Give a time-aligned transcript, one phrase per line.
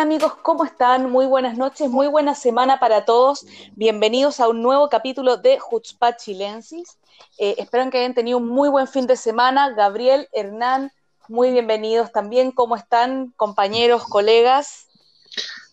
[0.00, 1.10] Hola amigos, ¿cómo están?
[1.10, 3.44] Muy buenas noches, muy buena semana para todos.
[3.76, 6.96] Bienvenidos a un nuevo capítulo de Jutzpah Chilensis.
[7.36, 9.74] Eh, espero que hayan tenido un muy buen fin de semana.
[9.74, 10.90] Gabriel, Hernán,
[11.28, 12.50] muy bienvenidos también.
[12.50, 14.86] ¿Cómo están, compañeros, colegas?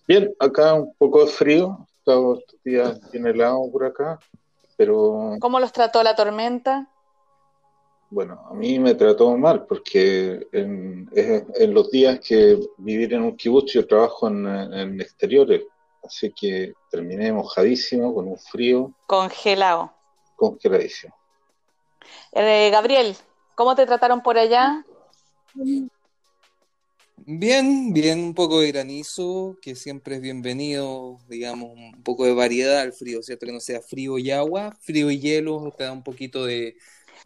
[0.09, 1.88] Bien, acá un poco de frío.
[1.99, 4.19] Estos días bien helado por acá,
[4.75, 5.38] pero...
[5.39, 6.89] ¿Cómo los trató la tormenta?
[8.09, 13.35] Bueno, a mí me trató mal porque en, en los días que vivir en un
[13.35, 15.63] kibutz yo trabajo en, exteriores,
[16.03, 18.93] así que terminé mojadísimo, con un frío.
[19.07, 19.93] Congelado.
[20.38, 21.13] Congeladísimo.
[22.31, 23.16] Eh, Gabriel,
[23.55, 24.85] ¿cómo te trataron por allá?
[27.17, 32.80] Bien, bien, un poco de granizo, que siempre es bienvenido, digamos, un poco de variedad
[32.80, 33.45] al frío, ¿cierto?
[33.45, 36.78] Que no sea frío y agua, frío y hielo, te da un poquito de,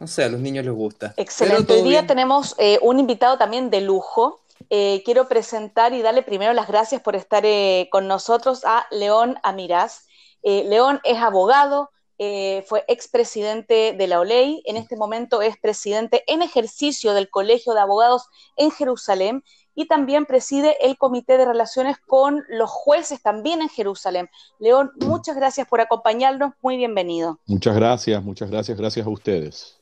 [0.02, 1.14] no sé, a los niños les gusta.
[1.16, 1.74] Excelente.
[1.74, 4.40] Hoy día tenemos eh, un invitado también de lujo.
[4.68, 9.38] Eh, quiero presentar y darle primero las gracias por estar eh, con nosotros a León
[9.44, 10.08] Amirás.
[10.42, 17.14] León es abogado, fue expresidente de la OLEI, en este momento es presidente en ejercicio
[17.14, 19.44] del Colegio de Abogados en Jerusalén
[19.76, 24.28] y también preside el Comité de Relaciones con los jueces también en Jerusalén.
[24.58, 27.38] León, muchas gracias por acompañarnos, muy bienvenido.
[27.46, 29.81] Muchas gracias, muchas gracias, gracias a ustedes.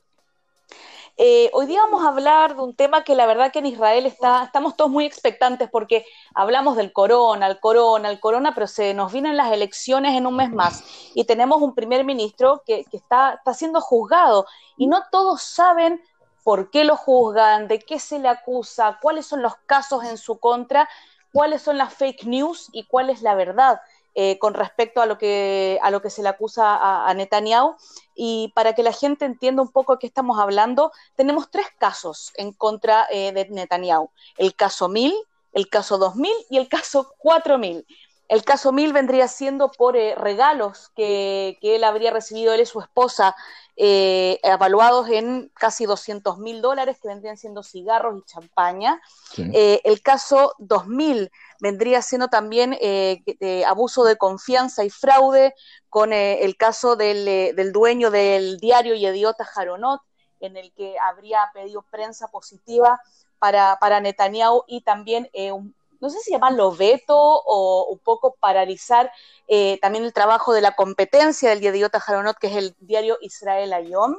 [1.23, 4.07] Eh, hoy día vamos a hablar de un tema que la verdad que en Israel
[4.07, 8.95] está, estamos todos muy expectantes porque hablamos del corona, el corona, el corona, pero se
[8.95, 10.83] nos vienen las elecciones en un mes más
[11.15, 14.47] y tenemos un primer ministro que, está, está siendo juzgado
[14.79, 16.01] y no todos saben
[16.43, 20.39] por qué lo juzgan, de qué se le acusa, cuáles son los casos en su
[20.39, 20.89] contra,
[21.35, 23.83] cuáles son las fake news y cuál es la verdad.
[24.15, 27.77] Eh, con respecto a lo que, a lo que se le acusa a, Netanyahu.
[28.15, 32.33] Y para que la gente entienda un poco de qué estamos hablando, tenemos tres casos
[32.37, 34.11] en contra eh, de Netanyahu.
[34.37, 35.15] El caso 1000,
[35.53, 37.87] el caso 2000 y el caso 4000.
[38.31, 42.67] El caso 1000 vendría siendo por eh, regalos que, que, él habría recibido, él y
[42.67, 43.35] su esposa,
[43.83, 49.01] eh, evaluados en casi 200 mil dólares, que vendrían siendo cigarros y champaña.
[49.39, 51.31] Eh, el caso 2000
[51.61, 53.23] vendría siendo también eh,
[53.67, 55.55] abuso de confianza y fraude
[55.89, 60.03] con el caso del, dueño del diario y idiota Jaronot,
[60.41, 63.01] en el que habría pedido prensa positiva
[63.39, 69.13] para, para Netanyahu y también un no sé si llamarlo veto o un poco paralizar
[69.49, 73.73] eh, también el trabajo de la competencia del Yediota Jaronot, que es el diario Israel
[73.73, 74.17] Ayom,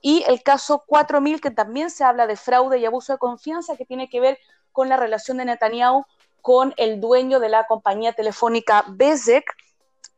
[0.00, 3.86] y el caso 4000, que también se habla de fraude y abuso de confianza, que
[3.86, 4.38] tiene que ver
[4.72, 6.04] con la relación de Netanyahu
[6.40, 9.44] con el dueño de la compañía telefónica Bezek,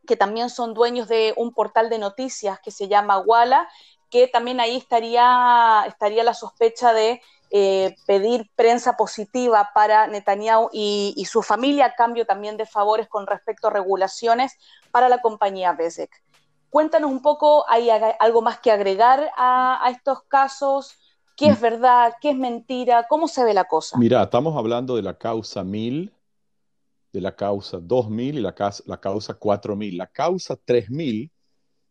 [0.06, 3.68] que también son dueños de un portal de noticias que se llama Walla,
[4.10, 7.20] que también ahí estaría, estaría la sospecha de
[7.56, 13.28] eh, pedir prensa positiva para Netanyahu y, su familia a cambio también de favores con
[13.28, 14.58] respecto a regulaciones
[14.90, 16.10] para la compañía Bezek.
[16.68, 20.96] Cuéntanos un poco, ¿hay algo más que agregar a, estos casos?
[21.36, 22.14] ¿Qué es verdad?
[22.20, 23.06] ¿Qué es mentira?
[23.08, 23.98] ¿Cómo se ve la cosa?
[23.98, 26.12] Mira, estamos hablando de la causa 1000,
[27.12, 28.52] de la causa 2000 y la,
[28.86, 29.96] la causa 4000.
[29.96, 31.30] La causa 3000,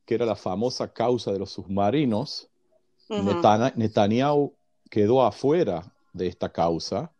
[0.03, 2.50] que era la famosa causa de los submarinos,
[3.07, 4.53] Netanyahu
[4.93, 7.11] quedó afuera de esta causa,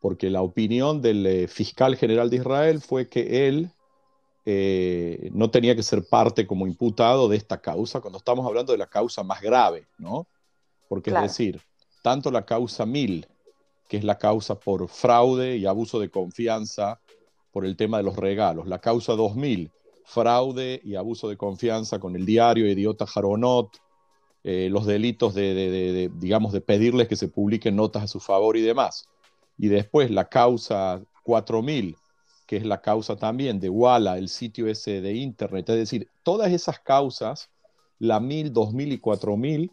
[0.00, 3.70] porque la opinión del eh, fiscal general de Israel fue que él
[4.44, 8.78] eh, no tenía que ser parte como imputado de esta causa, cuando estamos hablando de
[8.78, 10.26] la causa más grave, ¿no?
[10.88, 11.62] Porque es decir,
[12.02, 13.28] tanto la causa 1000,
[13.86, 17.00] que es la causa por fraude y abuso de confianza
[17.52, 19.70] por el tema de los regalos, la causa 2000,
[20.04, 23.68] fraude y abuso de confianza con el diario Idiota Jaronot,
[24.46, 28.60] eh, los delitos de, digamos, de pedirles que se publiquen notas a su favor y
[28.60, 29.08] demás.
[29.56, 31.96] Y después la causa 4000,
[32.46, 35.70] que es la causa también de Walla, el sitio ese de Internet.
[35.70, 37.48] Es decir, todas esas causas,
[37.98, 39.72] la 1000, 2000 y 4000,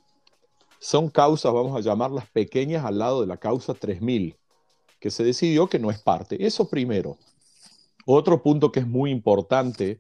[0.80, 4.38] son causas, vamos a llamarlas pequeñas, al lado de la causa 3000,
[5.02, 6.46] que se decidió que no es parte.
[6.46, 7.18] Eso primero.
[8.06, 10.00] Otro punto que es muy importante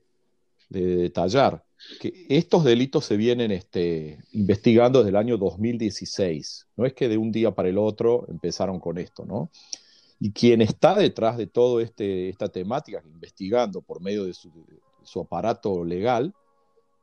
[0.69, 1.61] de detallar
[1.99, 6.67] que estos delitos se vienen este, investigando desde el año 2016.
[6.77, 9.49] No es que de un día para el otro empezaron con esto, ¿no?
[10.19, 15.83] Y quien está detrás de toda este, esta temática, investigando por medio de su, aparato
[15.83, 16.33] legal,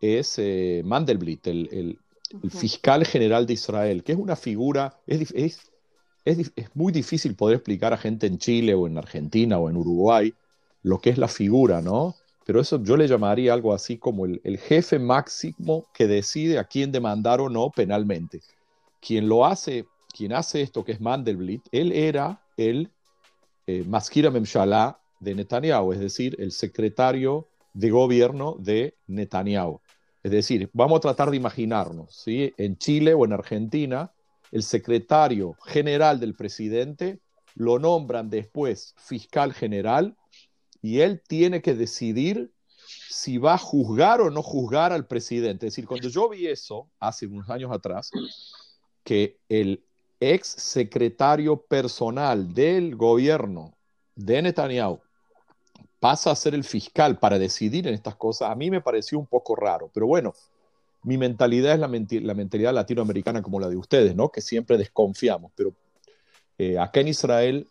[0.01, 1.99] es eh, Mandelblit, el,
[2.43, 5.71] el fiscal general de Israel, que es una figura, es, es,
[6.25, 9.77] es, es, muy difícil poder explicar a gente en Chile o en Argentina o en
[9.77, 10.35] Uruguay
[10.83, 12.15] lo que es la figura, ¿no?
[12.49, 16.91] Pero eso yo le llamaría algo así como el, jefe máximo que decide a quién
[16.91, 18.41] demandar o no penalmente.
[19.03, 19.85] Quien lo hace,
[20.17, 22.91] quien hace esto, que es Mandelblit, él era el
[23.67, 29.83] eh, Maskira Memshalá de Netanyahu, es decir, el secretario de gobierno de Netanyahu.
[30.23, 32.55] Es decir, vamos a tratar de imaginarnos, ¿sí?
[32.57, 34.11] En Chile o en Argentina,
[34.53, 37.19] el secretario general del presidente
[37.57, 40.17] lo nombran después fiscal general
[40.83, 42.53] y él tiene que decidir
[43.09, 45.67] si va a juzgar o no juzgar al presidente.
[45.67, 48.11] Es decir, cuando yo vi eso hace unos años atrás,
[49.05, 49.85] que el
[50.21, 53.75] ex secretario personal del gobierno
[54.15, 55.01] de Netanyahu
[56.01, 59.27] pasa a ser el fiscal para decidir en estas cosas, a mí me pareció un
[59.27, 60.35] poco raro, pero bueno,
[61.03, 61.89] mi mentalidad es la,
[62.35, 64.31] mentalidad latinoamericana como la de ustedes, ¿no?
[64.31, 65.73] Que siempre desconfiamos, pero
[66.59, 67.69] eh, acá en Israel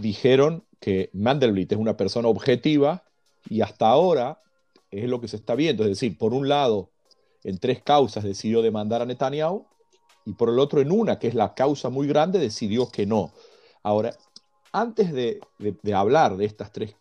[0.00, 3.04] dijeron que Mandelblit es una persona objetiva
[3.48, 4.40] y hasta ahora
[4.90, 6.90] es lo que se está viendo, es decir, por un lado,
[7.44, 9.66] en tres causas decidió demandar a Netanyahu
[10.24, 13.32] y por el otro en una, que es la causa muy grande, decidió que no.
[13.82, 14.16] Ahora,
[14.72, 16.94] antes de, de hablar de estas tres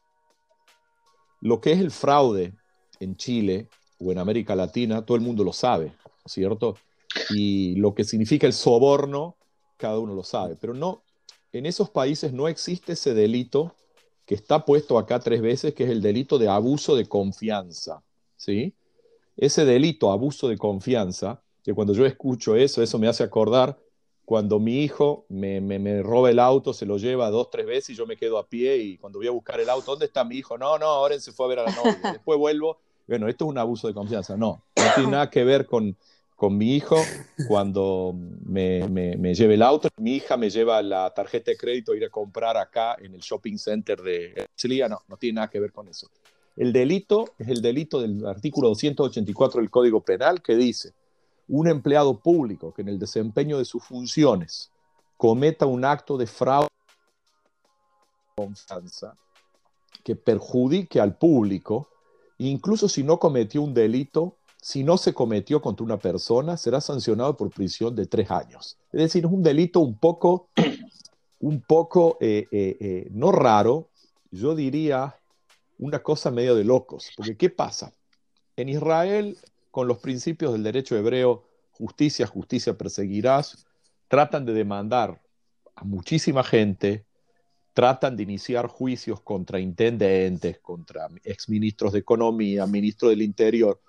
[1.41, 2.53] lo que es el fraude
[2.99, 3.69] en Chile
[3.99, 5.93] o en América Latina, todo el mundo lo sabe,
[6.25, 6.75] ¿cierto?
[7.29, 9.35] Y lo que significa el soborno,
[9.77, 10.55] cada uno lo sabe.
[10.59, 11.03] Pero no,
[11.57, 13.73] en esos países no existe ese delito
[14.25, 18.03] que está puesto acá tres veces, que es el delito de abuso de confianza,
[18.35, 18.73] ¿sí?
[19.37, 23.77] Ese delito, abuso de confianza, que cuando yo escucho eso, eso me hace acordar
[24.25, 27.95] cuando mi hijo me, me, roba el auto, se lo lleva dos, tres veces y
[27.95, 30.35] yo me quedo a pie y cuando voy a buscar el auto, ¿dónde está mi
[30.35, 30.57] hijo?
[30.57, 31.97] No, no, ahora se fue a ver a la novia.
[32.11, 32.77] Después vuelvo.
[33.07, 34.35] Bueno, esto es un abuso de confianza.
[34.35, 35.95] No, no tiene nada que ver con,
[36.37, 36.97] con mi hijo
[37.47, 39.89] cuando me, me, lleve el auto.
[39.97, 43.21] Mi hija me lleva la tarjeta de crédito a ir a comprar acá en el
[43.21, 44.87] shopping center de Chile.
[44.87, 46.07] No, no tiene nada que ver con eso.
[46.55, 50.93] El delito es el delito del artículo 284 del Código Penal que dice
[51.47, 54.71] un empleado público que en el desempeño de sus funciones
[55.17, 56.67] cometa un acto de fraude
[58.35, 59.17] confianza
[60.03, 61.89] que perjudique al público,
[62.37, 67.37] incluso si no cometió un delito, si no se cometió contra una persona, será sancionado
[67.37, 68.77] por prisión de tres años.
[68.91, 70.49] Es decir, es un delito un poco,
[71.39, 73.87] un poco, eh, eh, eh, no raro,
[74.29, 75.15] yo diría
[75.77, 77.93] una cosa medio de locos, porque ¿qué pasa?
[78.57, 79.37] En Israel
[79.71, 83.65] con los principios del derecho hebreo, justicia, justicia perseguirás,
[84.09, 85.21] tratan de demandar
[85.77, 87.05] a muchísima gente,
[87.71, 93.79] tratan de iniciar juicios contra intendentes, contra exministros de Economía, ministros del Interior,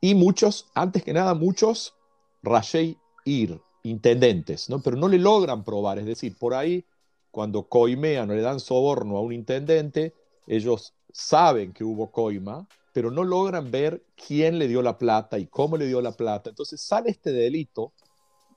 [0.00, 1.94] y muchos, antes que nada, muchos
[2.42, 4.80] Rashei Ir, intendentes, ¿no?
[4.80, 6.84] pero no le logran probar, es decir, por ahí,
[7.30, 10.14] cuando coimean o le dan soborno a un intendente,
[10.46, 15.46] ellos saben que hubo coima, pero no logran ver quién le dio la plata y
[15.46, 16.50] cómo le dio la plata.
[16.50, 17.92] Entonces sale este delito,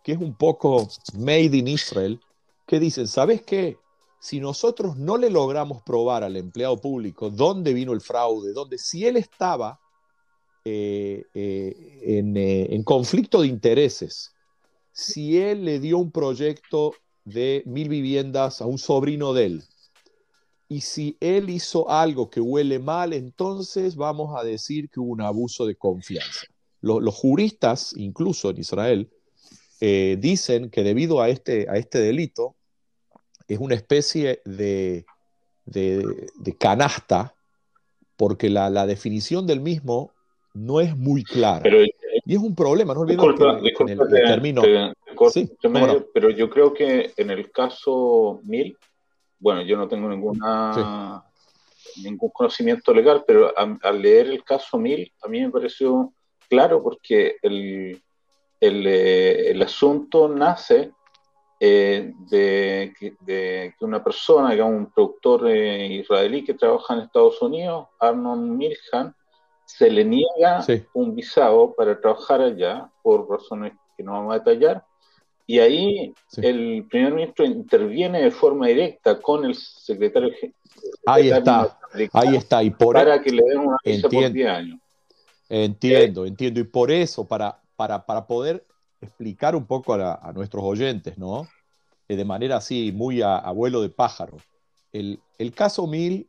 [0.04, 0.88] que es un poco
[1.18, 2.20] made in Israel,
[2.66, 3.78] que dicen, ¿sabes qué?
[4.22, 9.06] Si nosotros no le logramos probar al empleado público dónde vino el fraude, dónde si
[9.06, 9.80] él estaba
[10.72, 14.36] eh, eh, en, eh, en conflicto de intereses,
[14.92, 16.94] si él le dio un proyecto
[17.26, 19.64] de mil viviendas a un sobrino de él,
[20.68, 25.22] y si él hizo algo que huele mal, entonces vamos a decir que hubo un
[25.22, 26.46] abuso de confianza.
[26.82, 29.10] Los, juristas, incluso en Israel,
[29.82, 32.56] dicen que debido a este, a este delito,
[33.48, 35.08] es una especie de,
[35.66, 37.34] de, canasta,
[38.16, 40.14] porque la, la, definición del mismo
[40.54, 41.70] no es muy clara.
[42.26, 43.20] y es un problema, no olvides
[43.76, 44.62] que, el, término...
[46.14, 48.78] Pero yo creo que en el caso Mil,
[49.40, 51.24] bueno, yo no tengo ninguna
[52.04, 56.14] ningún conocimiento legal, pero al leer el caso Mil, a mí me pareció
[56.50, 58.02] claro porque el,
[58.60, 60.92] el, eh, asunto nace
[61.60, 67.88] eh, de, que una persona, digamos, un productor eh, israelí que trabaja en Estados Unidos,
[68.00, 69.14] Arnon Milhan,
[69.70, 74.84] se le niega un visado para trabajar allá por razones que no vamos a detallar,
[75.46, 80.32] y ahí el primer ministro interviene de forma directa con el secretario
[81.06, 81.80] Ahí está,
[82.14, 82.64] ahí está.
[82.64, 84.80] Y por para que le den una visa entiendo, por 10 años.
[85.50, 86.60] Entiendo, entiendo.
[86.60, 88.66] Y por eso, para, para, para poder
[89.02, 91.48] explicar un poco a, nuestros oyentes, ¿no?
[92.08, 94.38] Eh, de manera así, muy a abuelo de pájaro.
[94.94, 96.28] El, el caso Mil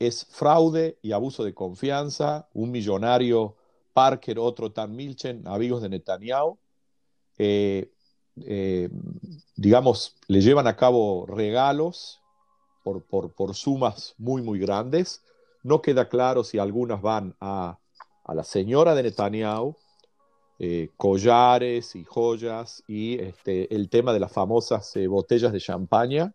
[0.00, 2.48] es fraude y abuso de confianza.
[2.54, 3.54] Un millonario,
[3.92, 6.58] Parker, otro Tan Milchen, amigos de Netanyahu,
[7.36, 7.92] eh,
[8.46, 8.88] eh,
[9.56, 12.20] digamos, le llevan a cabo regalos
[12.82, 15.22] por, por, sumas muy, muy grandes.
[15.62, 17.78] No queda claro si algunas van a,
[18.24, 19.76] a la señora de Netanyahu,
[20.58, 26.34] eh, collares y joyas, y este, el tema de las famosas botellas de champaña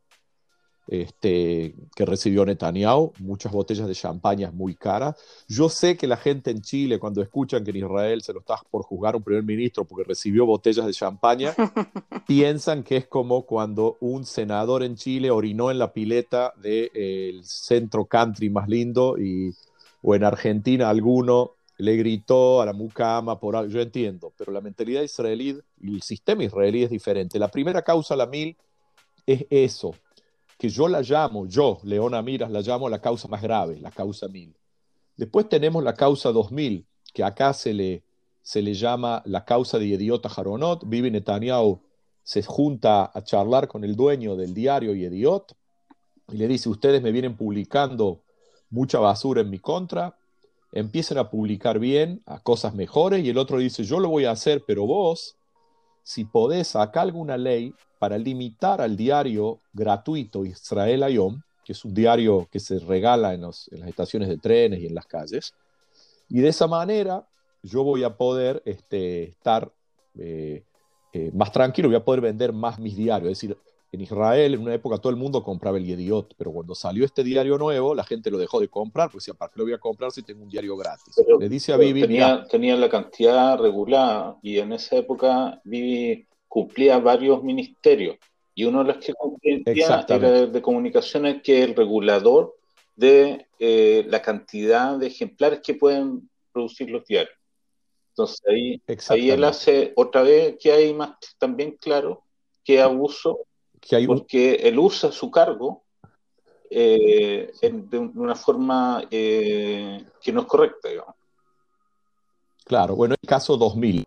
[0.87, 5.15] este, que recibió Netanyahu, muchas botellas de champaña muy caras.
[5.47, 8.57] Yo sé que la gente en Chile, cuando escuchan que en Israel se lo está
[8.69, 11.55] por juzgar un primer ministro porque recibió botellas de champaña,
[12.27, 17.39] piensan que es como cuando un senador en Chile orinó en la pileta del eh,
[17.43, 19.51] centro country más lindo y,
[20.01, 23.71] o en Argentina alguno le gritó a la mucama por algo.
[23.71, 27.39] Yo entiendo, pero la mentalidad israelí y el sistema israelí es diferente.
[27.39, 28.55] La primera causa, la mil,
[29.25, 29.95] es eso,
[30.57, 34.27] que yo la llamo, yo, Leona Miras, la llamo la causa más grave, la causa
[34.27, 34.55] 1000.
[35.17, 38.03] Después tenemos la causa 2000, que acá se le,
[38.41, 40.87] se le llama la causa de Idiota Jaronot.
[40.87, 41.81] Vivi Netanyahu
[42.23, 45.55] se junta a charlar con el dueño del diario Idiot
[46.29, 48.21] y le dice, ustedes me vienen publicando
[48.69, 50.17] mucha basura en mi contra,
[50.71, 54.31] empiecen a publicar bien, a cosas mejores, y el otro dice, yo lo voy a
[54.31, 55.37] hacer, pero vos,
[56.03, 57.73] si podés sacar alguna ley
[58.05, 63.41] para limitar al diario gratuito Israel Ayom, que es un diario que se regala en,
[63.41, 65.55] las estaciones de trenes y en las calles,
[66.29, 67.27] y de esa manera
[67.63, 69.71] yo voy a poder este, estar
[70.19, 70.61] eh,
[71.13, 73.31] eh, más tranquilo, voy a poder vender más mis diarios.
[73.31, 73.57] Es decir,
[73.91, 77.23] en Israel en una época todo el mundo compraba el Yediot, pero cuando salió este
[77.23, 79.79] diario nuevo, la gente lo dejó de comprar, porque decía, ¿para qué lo voy a
[79.79, 81.15] comprar si tengo un diario gratis?
[81.39, 82.01] Le dice a Vivi...
[82.01, 88.15] Tenía, tenía, la cantidad regulada y en esa época Vivi cumplía varios ministerios
[88.53, 89.59] y uno de los que cumplía
[90.07, 92.55] era de, comunicaciones que el regulador
[92.95, 97.35] de eh, la cantidad de ejemplares que pueden producir los diarios.
[98.11, 102.23] Entonces ahí, ahí él hace otra vez que hay más también claro
[102.63, 103.39] que abuso,
[103.81, 105.83] que hay porque él usa su cargo
[106.69, 111.15] eh, de una forma eh, que no es correcta, digamos.
[112.63, 114.05] Claro, bueno, el caso 2000.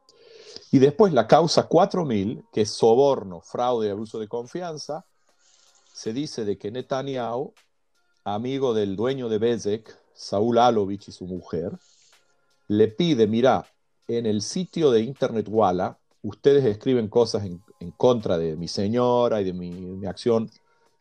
[0.70, 5.06] Y después la causa 4000, que es soborno, fraude y abuso de confianza,
[5.92, 7.54] se dice de que Netanyahu,
[8.24, 11.78] amigo del dueño de Bezek, Saúl Alovich y su mujer,
[12.66, 13.66] le pide, mira,
[14.08, 17.62] en el sitio de Internet Walla, ustedes escriben cosas en,
[17.96, 20.50] contra de mi señora y de mi, acción.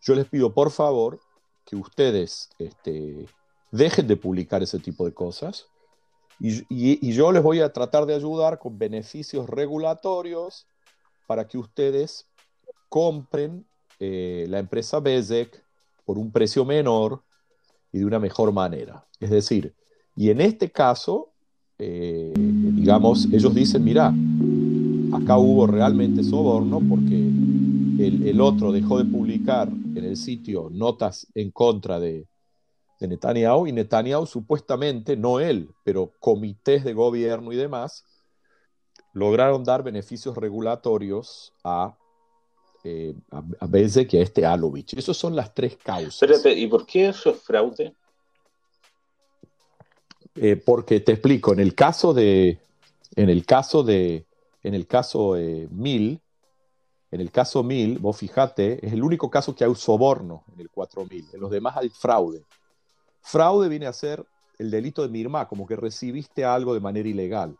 [0.01, 1.19] Yo les pido, por favor,
[1.65, 3.27] que ustedes este,
[3.71, 5.67] dejen de publicar ese tipo de cosas
[6.39, 10.67] y, yo les voy a tratar de ayudar con beneficios regulatorios
[11.25, 12.27] para que ustedes
[12.89, 13.65] compren
[13.99, 15.63] eh, la empresa Bezek
[16.05, 17.23] por un precio menor
[17.91, 19.05] y de una mejor manera.
[19.19, 19.73] Es decir,
[20.15, 21.29] y en este caso,
[21.79, 24.13] eh, digamos, ellos dicen, mira,
[25.13, 27.15] acá hubo realmente soborno porque
[27.99, 32.27] el otro dejó de publicar en el sitio notas en contra de,
[32.99, 38.05] de Netanyahu y Netanyahu supuestamente, no él, pero comités de gobierno y demás,
[39.13, 41.95] lograron dar beneficios regulatorios a,
[42.83, 44.93] eh, a, Bezek y a este Alovich.
[44.93, 46.21] Esas son las tres causas.
[46.21, 47.93] Espérate, ¿y por qué eso es fraude?
[50.35, 52.59] Eh, porque te explico, en el caso de,
[53.15, 54.27] en el caso de,
[54.61, 56.21] en el caso eh, Mil,
[57.09, 60.69] en el caso Mil, vos fijate, es el único caso que hay soborno en el
[60.69, 62.43] 4000, en los demás hay fraude.
[63.21, 64.25] Fraude viene a ser
[64.59, 67.55] el delito de mirma, como que recibiste algo de manera ilegal.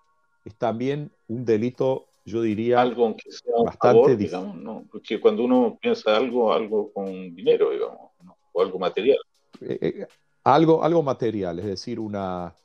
[0.45, 4.85] Es también un delito, yo diría, algo que sea bastante digamos, ¿no?
[4.91, 8.11] Porque cuando uno piensa algo, algo con dinero, digamos,
[8.51, 9.17] o algo material.
[9.61, 10.07] Eh, eh,
[10.43, 12.55] algo, algo material, es decir, una,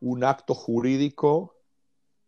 [0.00, 1.54] un acto jurídico,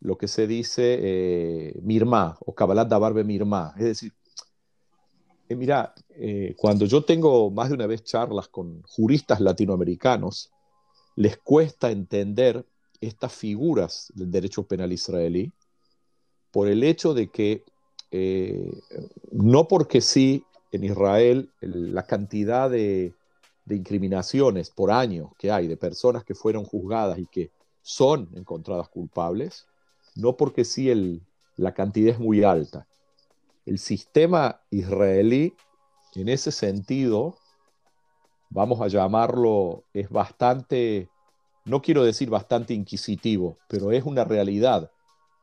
[0.01, 3.75] lo que se dice eh, mirma o Kabbalat Dabarbe mirma.
[3.77, 4.13] Es decir,
[5.57, 10.51] mira, eh, cuando yo tengo más de una vez charlas con juristas latinoamericanos,
[11.17, 12.65] les cuesta entender
[13.01, 15.53] estas figuras del derecho penal israelí
[16.51, 17.65] por el hecho de que
[18.11, 18.81] eh,
[19.33, 23.13] no porque sí en Israel la cantidad de,
[23.69, 27.51] incriminaciones por año que hay de personas que fueron juzgadas y que
[27.83, 29.67] son encontradas culpables,
[30.17, 30.93] no porque sí
[31.57, 32.87] la cantidad es muy alta
[33.67, 35.55] el sistema israelí,
[36.15, 37.37] en ese sentido,
[38.51, 41.09] vamos a llamarlo, es bastante,
[41.65, 44.91] no quiero decir bastante inquisitivo, pero es una realidad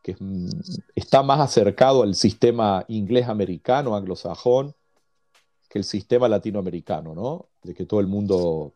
[0.02, 0.50] que mm,
[0.96, 4.74] está más acercado al sistema inglés-americano, anglosajón,
[5.70, 7.48] que el sistema latinoamericano, ¿no?
[7.64, 8.74] De que todo el mundo,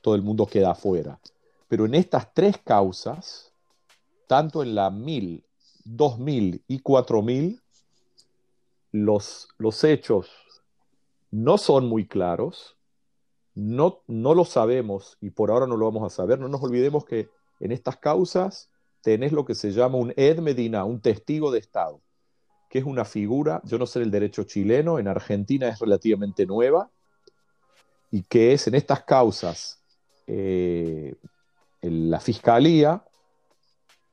[0.00, 1.18] todo el mundo queda afuera.
[1.68, 3.52] Pero en estas tres causas,
[4.26, 5.44] tanto en la 1000,
[5.84, 7.60] 2000 y 4000,
[8.92, 10.30] los, los hechos
[11.30, 12.76] no son muy claros,
[13.54, 16.38] no, no lo sabemos y por ahora no lo vamos a saber.
[16.38, 17.28] No nos olvidemos que
[17.60, 18.70] en estas causas
[19.02, 22.00] tenés lo que se llama un Ed Medina, un testigo de Estado,
[22.70, 26.90] que es una figura, yo no sé el derecho chileno, en Argentina es relativamente nueva,
[28.10, 29.82] y que es en estas causas
[30.26, 31.14] eh,
[31.82, 33.04] la fiscalía,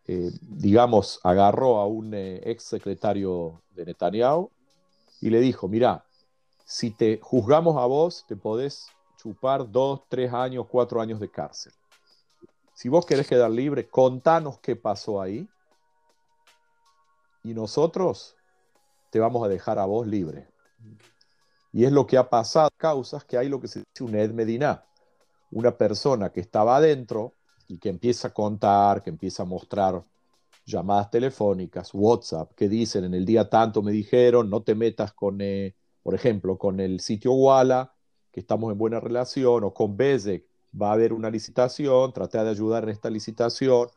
[0.07, 4.51] eh, digamos, agarró a un eh, ex secretario de Netanyahu
[5.25, 6.05] y le dijo, mira,
[6.65, 8.85] si te juzgamos a vos, te podés
[9.17, 11.73] chupar dos, tres años, cuatro años de cárcel.
[12.75, 15.49] Si vos querés quedar libre, contanos qué pasó ahí
[17.43, 18.35] y nosotros
[19.09, 20.47] te vamos a dejar a vos libre.
[21.73, 24.29] Y es lo que ha pasado, causas que hay lo que se dice un Ed
[24.29, 24.85] Medina,
[25.49, 27.33] una persona que estaba adentro
[27.67, 30.03] y que empieza a contar, que empieza a mostrar
[30.65, 35.39] llamadas telefónicas, WhatsApp, que dicen en el día tanto me dijeron, no te metas con,
[35.41, 37.93] eh, por ejemplo, con el sitio Walla,
[38.31, 40.45] que estamos en buena relación, o con Bezek,
[40.79, 43.87] va a haber una licitación, traté de ayudar en esta licitación.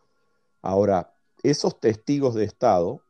[0.63, 3.01] Ahora, esos testigos de Estado,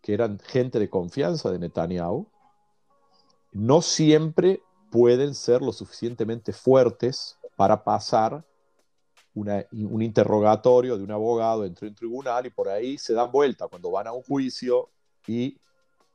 [0.00, 2.26] que eran gente de confianza de Netanyahu,
[3.52, 8.44] no siempre pueden ser lo suficientemente fuertes para pasar
[9.40, 13.68] un interrogatorio de un abogado dentro de un tribunal y por ahí se dan vuelta
[13.68, 14.90] cuando van a un juicio
[15.26, 15.56] y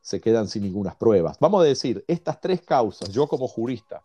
[0.00, 1.38] se quedan sin ninguna pruebas.
[1.40, 4.02] Vamos a decir, estas tres causas, yo como jurista,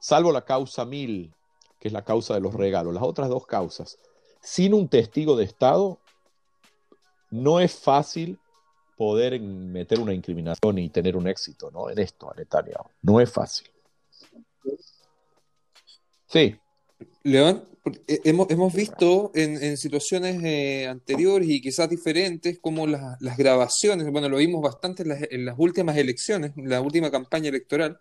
[0.00, 1.34] salvo la causa 1000,
[1.78, 3.98] que es la causa de los regalos, las otras dos causas,
[4.40, 5.98] sin un testigo de Estado,
[7.30, 8.38] no es fácil
[8.96, 11.90] poder meter una incriminación y tener un éxito ¿no?
[11.90, 12.84] en esto, a Netanyahu.
[13.02, 13.68] No es fácil.
[16.26, 16.56] Sí.
[17.22, 17.64] León,
[18.06, 24.38] hemos, hemos visto en, situaciones eh, anteriores y quizás diferentes como las, grabaciones, bueno, lo
[24.38, 28.00] vimos bastante en las, en las, últimas elecciones, en la última campaña electoral,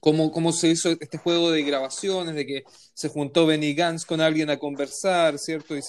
[0.00, 4.20] cómo, cómo se hizo este juego de grabaciones, de que se juntó Benny Gantz con
[4.20, 5.76] alguien a conversar, ¿cierto?
[5.76, 5.80] Y,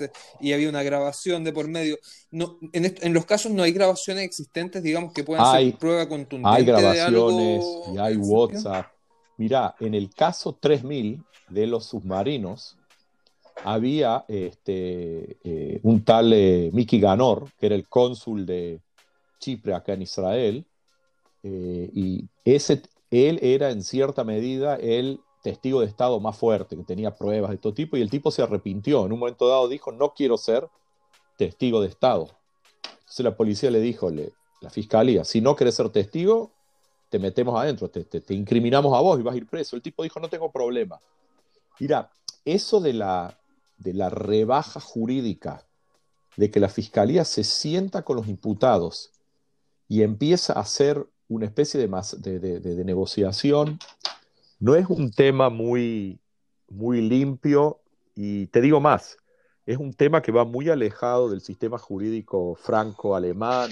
[0.41, 1.97] y había una grabación de por medio.
[2.31, 6.57] No, en, en, los casos no hay grabaciones existentes, digamos, que puedan ser prueba contundente.
[6.57, 8.87] Hay grabaciones y hay WhatsApp.
[9.37, 12.77] Mirá, en el caso 3000 de los submarinos,
[13.63, 18.81] había este, eh, un tal eh, Miki Ganor, que era el cónsul de
[19.39, 20.65] Chipre acá en Israel,
[21.43, 26.83] eh, y ese, él era en cierta medida el testigo de Estado más fuerte, que
[26.83, 29.05] tenía pruebas de todo tipo, y el tipo se arrepintió.
[29.05, 30.67] En un momento dado dijo, no quiero ser
[31.37, 32.29] testigo de Estado.
[32.83, 34.11] Entonces la policía le dijo,
[34.61, 36.51] la fiscalía, si no querés ser testigo,
[37.09, 39.75] te metemos adentro, te, te, incriminamos a vos y vas a ir preso.
[39.75, 40.99] El tipo dijo, no tengo problema.
[41.79, 42.11] Mira,
[42.45, 43.38] eso de la,
[43.79, 45.65] de la rebaja jurídica,
[46.37, 49.11] de que la fiscalía se sienta con los imputados
[49.87, 53.79] y empieza a hacer una especie de, negociación,
[54.59, 56.19] no es un tema muy,
[56.69, 57.79] muy limpio
[58.15, 59.17] y te digo más,
[59.65, 63.71] es un tema que va muy alejado del sistema jurídico franco-alemán,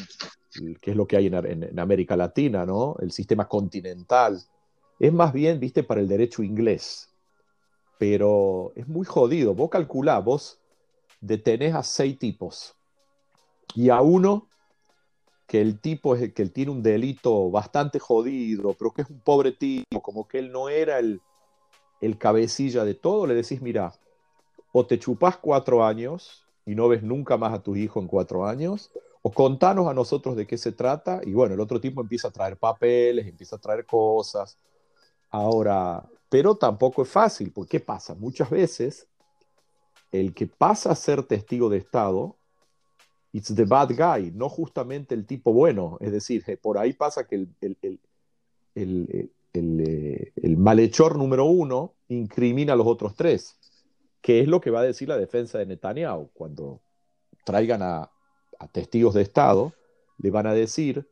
[0.81, 2.95] que es lo que hay en, en, América Latina, ¿no?
[2.99, 4.41] El sistema continental.
[4.99, 7.09] Es más bien, viste, para el derecho inglés
[7.97, 9.53] pero es muy jodido.
[9.53, 10.59] Vos calculás, vos
[11.21, 12.75] detenés a seis tipos
[13.73, 14.47] y a uno
[15.47, 19.21] que el tipo es el que tiene un delito bastante jodido, pero que es un
[19.21, 21.21] pobre tipo, como que él no era el,
[22.01, 23.93] el cabecilla de todo, le decís, mira,
[24.73, 28.45] o te chupás cuatro años y no ves nunca más a tu hijo en cuatro
[28.45, 32.27] años, o contanos a nosotros de qué se trata, y bueno, el otro tipo empieza
[32.27, 34.57] a traer papeles, empieza a traer cosas.
[35.29, 38.15] Ahora, pero tampoco es fácil, porque ¿qué pasa?
[38.15, 39.07] Muchas veces
[40.11, 42.37] el que pasa a ser testigo de Estado,
[43.33, 45.97] it's the bad guy, no justamente el tipo bueno.
[46.01, 47.99] Es decir, por ahí pasa que el, el,
[48.75, 53.57] el, el, malhechor número uno incrimina a los otros tres,
[54.21, 56.29] que es lo que va a decir la defensa de Netanyahu.
[56.33, 56.81] Cuando
[57.45, 58.11] traigan a,
[58.59, 59.73] a testigos de Estado,
[60.17, 61.07] le van a decir,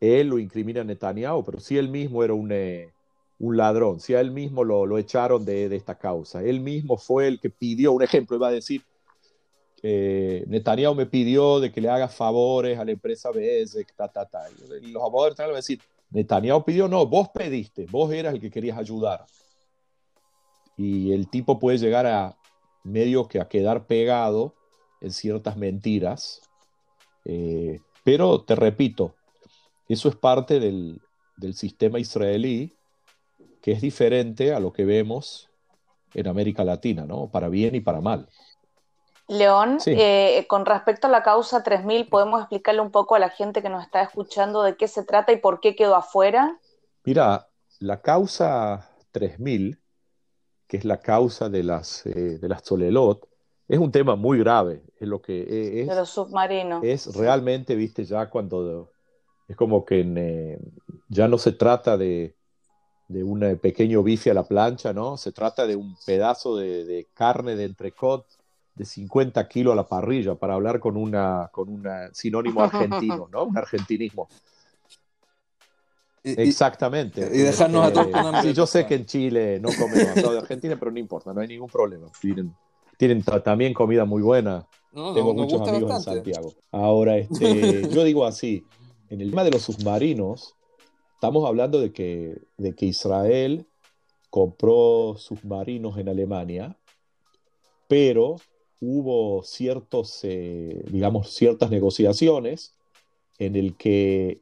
[0.00, 2.50] él lo incrimina a Netanyahu, pero si él mismo era un...
[2.52, 2.92] Eh,
[3.40, 7.40] un ladrón, si a él mismo lo, echaron de, esta causa, él mismo fue el
[7.40, 8.84] que pidió, un ejemplo, iba a decir,
[9.82, 14.26] eh, Netanyahu me pidió de que le haga favores a la empresa Bezek, ta, ta,
[14.26, 14.42] ta.
[14.82, 18.50] Y los abogados van a decir, Netanyahu pidió, no, vos pediste, vos eras el que
[18.50, 19.24] querías ayudar.
[20.76, 22.36] Y el tipo puede llegar a
[22.84, 24.54] medio que a quedar pegado
[25.00, 26.42] en ciertas mentiras.
[27.24, 29.14] Eh, pero te repito,
[29.88, 31.00] eso es parte del,
[31.38, 32.76] del sistema israelí
[33.60, 35.50] que es diferente a lo que vemos
[36.14, 37.28] en América Latina, ¿no?
[37.28, 38.28] Para bien y para mal.
[39.28, 43.62] León, eh, con respecto a la causa 3000, ¿podemos explicarle un poco a la gente
[43.62, 46.58] que nos está escuchando de qué se trata y por qué quedó afuera?
[47.04, 49.78] Mira, la causa 3000,
[50.66, 53.28] que es la causa de las, eh, de las Solelot,
[53.68, 54.82] es un tema muy grave.
[54.98, 55.88] Es lo que e, es.
[55.88, 56.82] De los submarinos.
[56.82, 58.90] Es realmente, viste, ya cuando.
[59.46, 60.58] Es como que eh,
[61.08, 62.36] ya no se trata de,
[63.10, 65.16] de un pequeño bife a la plancha, ¿no?
[65.16, 68.24] Se trata de un pedazo de, de carne de entrecot
[68.74, 73.44] de 50 kilos a la parrilla, para hablar con una con un sinónimo argentino, ¿no?
[73.44, 74.28] Un argentinismo.
[76.22, 77.28] Exactamente.
[77.32, 80.38] Y dejarnos a todos este, Sí, yo sé que en Chile no comen asado de
[80.38, 82.06] Argentina, pero no importa, no hay ningún problema.
[82.20, 82.54] Tienen,
[82.96, 84.66] tienen también comida muy buena.
[84.92, 86.52] Tengo muchos amigos en Santiago.
[86.70, 88.64] Ahora, este, yo digo así,
[89.08, 90.54] en el tema de los submarinos,
[91.20, 93.66] estamos hablando de que, de que Israel
[94.30, 96.78] compró submarinos en Alemania,
[97.88, 98.36] pero
[98.80, 102.74] hubo ciertos, eh, digamos, ciertas negociaciones
[103.38, 104.40] en el que,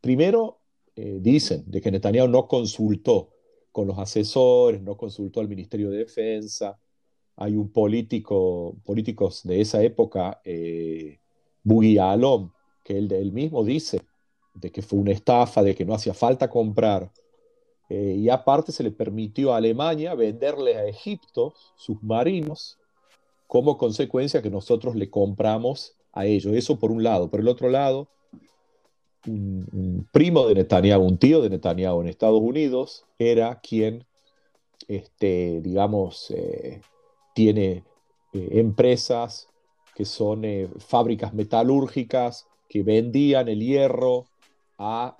[0.00, 0.60] primero,
[0.94, 3.30] eh, dicen de que Netanyahu no consultó
[3.72, 6.78] con los asesores, no consultó al Ministerio de Defensa.
[7.34, 11.18] Hay un político, políticos de esa época, eh,
[12.00, 12.52] Alom,
[12.84, 14.07] que él, él mismo dice
[14.60, 17.10] de que fue una estafa, de que no hacía falta comprar.
[17.88, 22.78] Eh, y aparte se le permitió a Alemania venderle a Egipto submarinos
[23.46, 26.54] como consecuencia que nosotros le compramos a ellos.
[26.54, 27.30] Eso por un lado.
[27.30, 28.08] Por el otro lado,
[29.26, 34.04] un, primo de Netanyahu, un tío de Netanyahu en Estados Unidos, era quien,
[34.86, 36.82] este, digamos, eh,
[37.34, 37.84] tiene
[38.34, 39.48] eh, empresas
[39.94, 40.44] que son
[40.78, 44.26] fábricas metalúrgicas que vendían el hierro
[44.78, 45.16] a,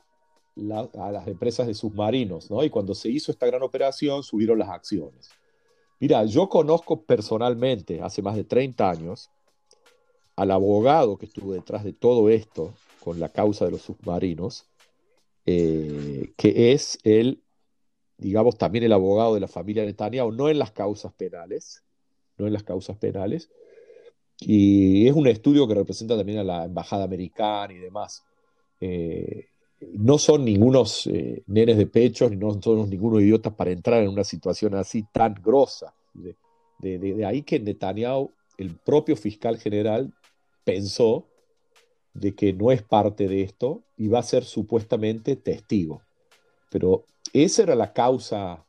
[0.56, 2.64] las empresas de submarinos, ¿no?
[2.64, 5.30] Y cuando se hizo esta gran operación, subieron las acciones.
[6.00, 9.30] Mira, yo conozco personalmente, hace más de 30 años,
[10.36, 14.66] al abogado que estuvo detrás de todo esto con la causa de los submarinos,
[15.46, 17.42] eh, que es el,
[18.16, 21.82] digamos, también el abogado de la familia Netanyahu, no en las causas penales,
[22.36, 23.48] no en las causas penales,
[24.40, 28.24] y es un estudio que representa también a la embajada americana y demás.
[28.80, 29.46] Eh,
[29.92, 34.08] no son ningunos eh, nenes de pecho, ni no son ningunos idiotas para entrar en
[34.08, 35.94] una situación así tan grosa.
[36.14, 40.12] De, de, ahí que Netanyahu, el propio fiscal general,
[40.64, 41.26] pensó
[42.14, 46.02] de que no es parte de esto y va a ser supuestamente testigo.
[46.70, 48.64] Pero esa era la causa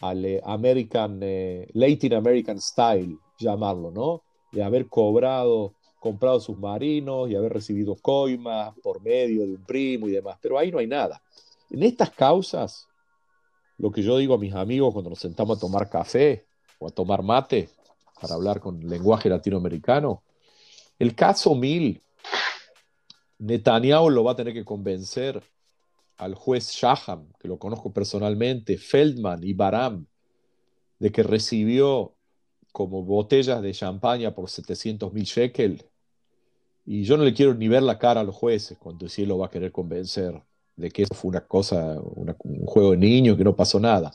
[0.00, 4.22] al eh, American, eh, Latin American Style, llamarlo, ¿no?
[4.52, 10.12] De haber cobrado comprado submarinos y haber recibido coimas por medio de un primo y
[10.12, 11.22] demás, pero ahí no hay nada.
[11.68, 12.88] En estas causas,
[13.76, 16.46] lo que yo digo a mis amigos cuando nos sentamos a tomar café
[16.78, 17.68] o a tomar mate,
[18.20, 20.22] para hablar con lenguaje latinoamericano,
[20.98, 22.02] el caso 1000,
[23.38, 25.42] Netanyahu lo va a tener que convencer
[26.16, 30.06] al juez Shaham, que lo conozco personalmente, Feldman y Baram,
[30.98, 32.14] de que recibió
[32.72, 35.89] como botellas de champaña por 700 mil shekel
[36.86, 39.38] y yo no le quiero ni ver la cara a los jueces cuando él lo
[39.38, 40.42] va a querer convencer
[40.76, 44.12] de que eso fue una cosa, un juego de niño, que no pasó nada.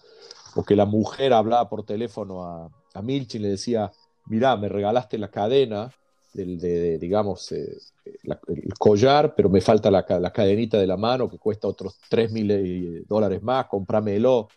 [0.56, 3.92] O que la mujer hablaba por teléfono a, a Milch y le decía,
[4.26, 5.92] mirá, me regalaste la cadena,
[6.34, 11.30] del, de, digamos, eh, el collar, pero me falta la, la, cadenita de la mano
[11.30, 14.50] que cuesta otros 3 mil eh, dólares más, cómpramelo.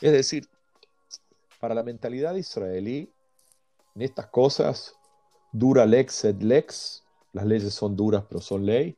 [0.00, 0.46] Es decir,
[1.60, 3.12] para la mentalidad israelí,
[3.94, 4.94] en estas cosas,
[5.52, 8.96] dura lex et lex, las leyes son duras, pero son ley.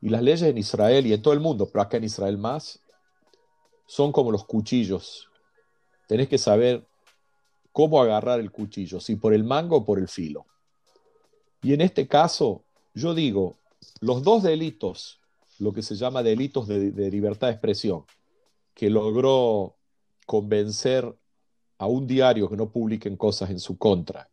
[0.00, 2.80] Y las leyes en Israel y en todo el mundo, pero acá en Israel más,
[3.86, 5.28] son como los cuchillos.
[6.06, 6.86] Tenés que saber
[7.72, 10.46] cómo agarrar el cuchillo, si por el mango o por el filo.
[11.62, 12.62] Y en este caso,
[12.94, 13.56] yo digo,
[14.00, 15.20] los dos delitos,
[15.58, 18.04] lo que se llama delitos de, de libertad de expresión,
[18.74, 19.76] que logró
[20.26, 21.16] convencer
[21.78, 24.28] a un diario que no publiquen cosas en su contra,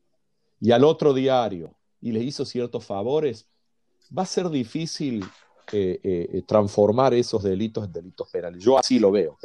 [0.59, 3.47] y al otro diario y le hizo ciertos favores,
[4.15, 5.23] va a ser difícil
[5.71, 8.61] eh, eh, transformar esos delitos en delitos penales.
[8.61, 9.37] Yo así lo veo.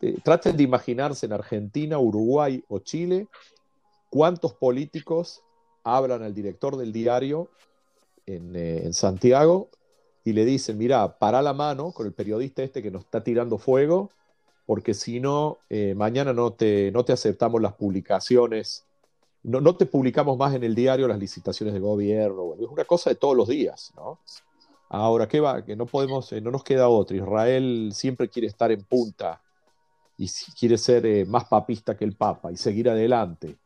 [0.00, 3.26] Eh, traten de imaginarse en Argentina, Uruguay o Chile
[4.08, 5.42] cuántos políticos
[5.84, 7.50] hablan al director del diario
[8.24, 9.68] en, Santiago
[10.24, 13.58] y le dicen, mira, para la mano con el periodista este que nos está tirando
[13.58, 14.10] fuego,
[14.64, 15.58] porque si no,
[15.94, 18.87] mañana no te, no te aceptamos las publicaciones
[19.48, 23.16] no, te publicamos más en el diario las licitaciones de gobierno, es una cosa de
[23.16, 24.18] todos los días, ¿no?
[24.90, 25.64] Ahora, ¿qué va?
[25.64, 27.16] Que no podemos, eh, no nos queda otro.
[27.16, 29.40] Israel siempre quiere estar en punta
[30.16, 33.56] y quiere ser eh, más papista que el Papa y seguir adelante.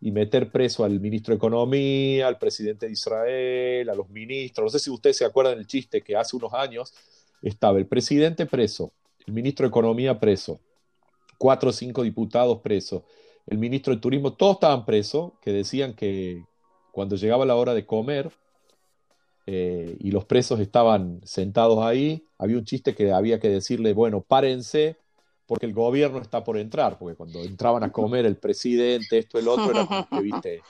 [0.00, 4.66] y meter preso al ministro de Economía, al presidente de Israel, a los ministros.
[4.66, 6.94] No sé si ustedes se acuerdan del chiste que hace unos años
[7.42, 8.92] estaba el presidente preso,
[9.26, 10.60] el ministro de Economía preso,
[11.36, 13.02] cuatro o cinco diputados presos,
[13.50, 16.44] el ministro de Turismo, todos estaban presos, que decían que
[16.92, 18.30] cuando llegaba la hora de comer
[19.46, 24.20] eh, y los presos estaban sentados ahí, había un chiste que había que decirle, bueno,
[24.20, 24.98] párense
[25.46, 29.48] porque el gobierno está por entrar, porque cuando entraban a comer el presidente, esto, el
[29.48, 30.62] otro, era como que, viste,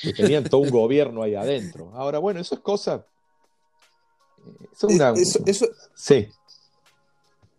[0.00, 1.90] que tenían todo un gobierno ahí adentro.
[1.94, 3.04] Ahora, bueno, eso es cosa...
[4.38, 5.10] Eh, eso es una...
[5.10, 6.26] Eso, eso, sí.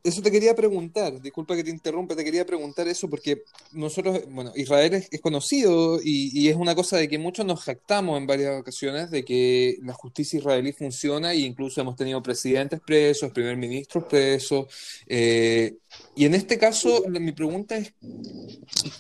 [0.06, 3.42] Eso te quería preguntar, disculpa que te interrumpa, te quería preguntar eso porque
[3.72, 8.28] nosotros, bueno, Israel es, conocido y, es una cosa de que muchos nos jactamos en
[8.28, 13.58] varias ocasiones de que la justicia israelí funciona e incluso hemos tenido presidentes presos, primer
[13.58, 14.68] ministros presos.
[15.08, 15.78] Eh,
[16.16, 17.92] y en este caso, mi pregunta es,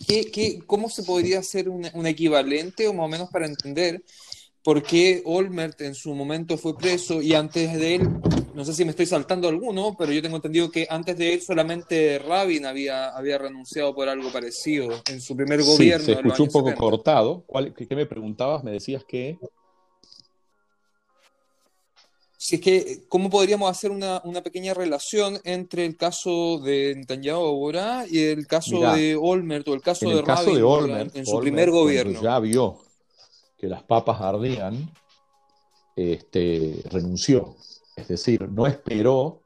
[0.07, 4.01] ¿qué, qué, cómo se podría hacer un, un equivalente o más o menos para entender
[4.65, 8.10] por qué Olmert en su momento fue preso y antes de él,
[8.56, 11.41] no sé si me estoy saltando alguno, pero yo tengo entendido que antes de él
[11.43, 16.04] solamente Rabin había, había renunciado por algo parecido en su primer gobierno.
[16.04, 17.45] Sí, se escuchó un poco cortado.
[17.78, 18.63] qué, me preguntabas?
[18.63, 19.38] Me decías que...
[22.36, 28.06] Si es que, ¿cómo podríamos hacer una, pequeña relación entre el caso de Netanyahu ahora
[28.10, 32.19] y el caso de Olmert o el caso de Rabin en su primer gobierno?
[32.19, 32.85] Ya vio
[33.57, 34.89] que las papas ardían,
[35.95, 37.55] este, renunció.
[37.95, 39.41] Es decir, no esperó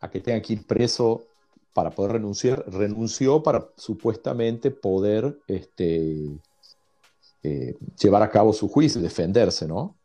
[0.00, 1.24] a que tenga que ir preso
[1.72, 6.28] para poder renunciar, renunció para supuestamente poder este,
[7.42, 9.96] eh, llevar a cabo su juicio, defenderse, ¿no?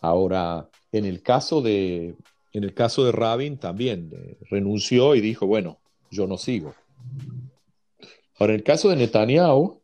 [0.00, 2.16] Ahora, en el caso de,
[2.52, 5.78] en el caso de Rabin también eh, renunció y dijo, bueno,
[6.10, 6.74] yo no sigo.
[8.38, 9.80] Ahora, en el caso de Netanyahu,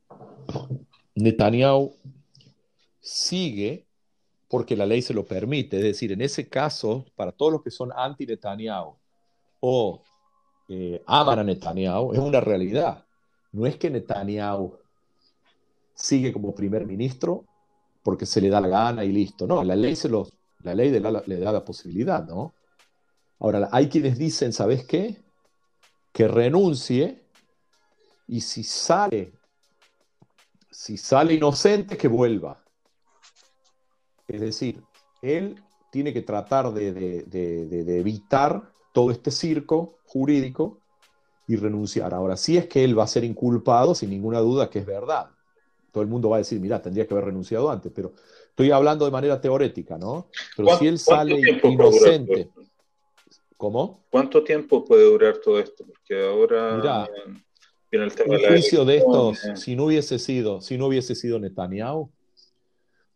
[1.14, 1.96] Netanyahu
[3.08, 3.86] sigue
[4.48, 5.78] porque la ley se lo permite.
[5.78, 8.94] Es decir, en ese caso, para todos los que son anti-Netanyahu
[9.60, 10.02] o
[10.68, 13.04] eh, aman a Netanyahu, es una realidad.
[13.52, 14.76] No es que Netanyahu
[15.94, 17.44] sigue como primer ministro
[18.02, 19.46] porque se le da la gana y listo.
[19.46, 22.54] No, la ley, se los, la ley le da la posibilidad, ¿no?
[23.40, 25.16] Ahora, hay quienes dicen, ¿sabes qué?
[26.12, 27.22] Que renuncie
[28.26, 29.32] y si sale,
[30.70, 32.62] si sale inocente, que vuelva.
[34.28, 34.82] Es decir,
[35.22, 35.56] él
[35.90, 37.24] tiene que tratar de,
[37.98, 40.80] evitar todo este circo jurídico
[41.46, 42.12] y renunciar.
[42.12, 45.30] Ahora, si es que él va a ser inculpado, sin ninguna duda que es verdad.
[45.90, 48.12] Todo el mundo va a decir, mira, tendría que haber renunciado antes, pero
[48.50, 50.28] estoy hablando de manera teórica, ¿no?
[50.54, 52.50] Pero si él sale inocente.
[53.56, 54.04] ¿Cómo?
[54.10, 55.84] ¿Cuánto tiempo puede durar todo esto?
[55.84, 57.08] Porque ahora
[57.90, 61.40] viene el tema un juicio de estos, si no hubiese sido, si no hubiese sido
[61.40, 62.08] Netanyahu,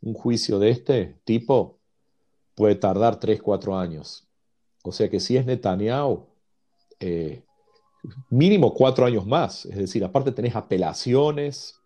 [0.03, 1.79] un juicio de este tipo
[2.55, 4.29] puede tardar 3, 4 años.
[4.83, 6.27] O sea que si es Netanyahu,
[7.01, 7.43] eh,
[8.31, 9.65] mínimo 4 años más.
[9.67, 11.77] Es decir, aparte tenés apelaciones,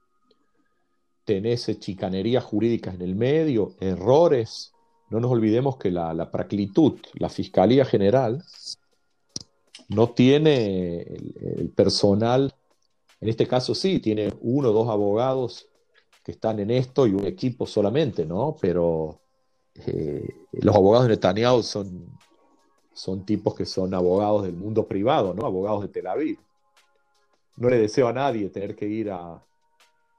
[1.25, 4.73] tenés eh, chicanerías jurídicas en el medio, errores.
[5.11, 6.31] No nos olvidemos que la, la
[7.15, 8.43] la Fiscalía General,
[9.89, 12.53] no tiene el personal,
[13.21, 15.69] en este caso sí, tiene uno o dos abogados
[16.27, 18.57] que están en esto y un equipo solamente, ¿no?
[18.61, 19.21] Pero
[19.77, 22.19] eh, los abogados de Netanyahu son,
[22.93, 25.47] son tipos que son abogados del mundo privado, ¿no?
[25.47, 26.41] Abogados de Tel Aviv.
[27.59, 29.41] No le deseo a nadie tener que ir a,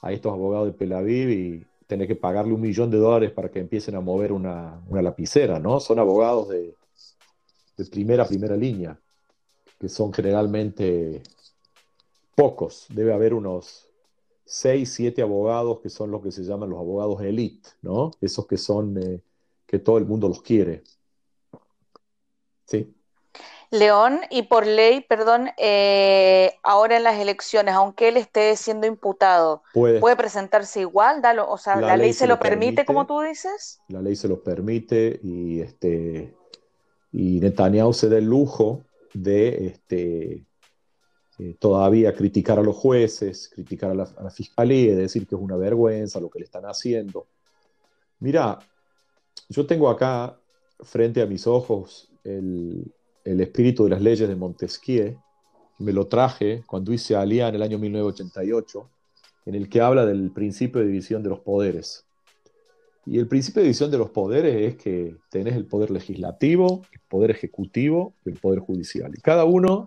[0.03, 3.59] estos abogados de Tel Aviv y tener que pagarle un millón de dólares para que
[3.59, 5.81] empiecen a mover una, lapicera, ¿no?
[5.81, 6.73] Son abogados de,
[7.75, 8.97] de primera, primera línea,
[9.77, 11.21] que son generalmente
[12.33, 12.85] pocos.
[12.87, 13.86] Debe haber unos
[14.47, 18.11] seis, siete abogados que son los que se llaman los abogados elite, ¿no?
[18.21, 19.21] Esos que son, eh,
[19.67, 20.83] que todo el mundo los quiere.
[22.65, 22.93] Sí.
[23.69, 29.61] León, y por ley, perdón, eh, ahora en las elecciones, aunque él esté siendo imputado,
[29.73, 31.21] ¿puede, presentarse igual?
[31.45, 33.81] o sea, ¿la, ley, se, lo permite, como tú dices?
[33.89, 36.33] La ley se lo permite y, este,
[37.11, 38.83] y Netanyahu se da el lujo
[39.13, 40.45] de este,
[41.39, 46.19] eh, todavía criticar a los jueces, criticar a la, fiscalía, decir que es una vergüenza
[46.19, 47.27] lo que le están haciendo.
[48.19, 48.57] Mira,
[49.47, 50.39] yo tengo acá
[50.79, 52.91] frente a mis ojos el,
[53.23, 55.15] espíritu de las leyes de Montesquieu,
[55.79, 58.89] me lo traje cuando hice Alía en el año 1988,
[59.45, 62.05] en el que habla del principio de división de los poderes.
[63.05, 66.99] Y el principio de división de los poderes es que tenés el poder legislativo, el
[67.07, 69.11] poder ejecutivo y el poder judicial.
[69.15, 69.85] Y cada uno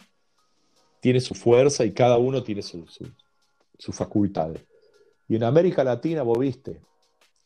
[1.01, 2.99] tiene su fuerza y cada uno tiene sus
[3.79, 4.63] su, facultades.
[5.29, 6.81] Y en América Latina, vos viste,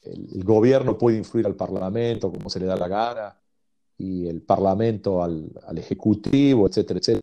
[0.02, 3.40] el, gobierno puede influir al Parlamento como se le da la gana,
[3.96, 7.20] y el Parlamento al, al Ejecutivo, etcétera, etcétera.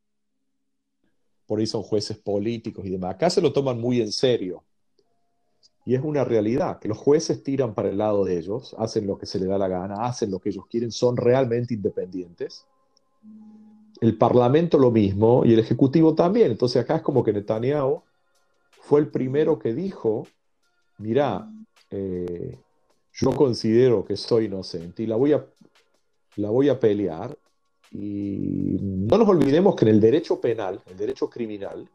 [1.45, 3.15] Por ahí son jueces políticos y demás.
[3.15, 4.63] Acá se lo toman muy en serio.
[5.83, 9.17] Y es una realidad, que los jueces tiran para el lado de ellos, hacen lo
[9.17, 12.65] que se les da la gana, hacen lo que ellos quieren, son realmente independientes.
[14.01, 16.51] El Parlamento lo mismo y el Ejecutivo también.
[16.51, 18.03] Entonces acá es como que Netanyahu
[18.81, 20.27] fue el primero que dijo,
[20.97, 21.47] mira,
[21.91, 22.59] eh,
[23.13, 25.45] yo considero que soy inocente y la voy, a,
[26.35, 27.37] la voy a pelear.
[27.91, 31.87] Y no nos olvidemos que en el derecho penal, el derecho criminal,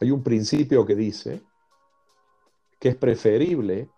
[0.00, 1.42] hay un principio que dice
[2.78, 3.88] que es preferible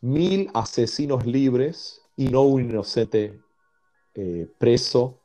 [0.00, 3.40] mil asesinos libres y no un inocente
[4.14, 5.20] eh, preso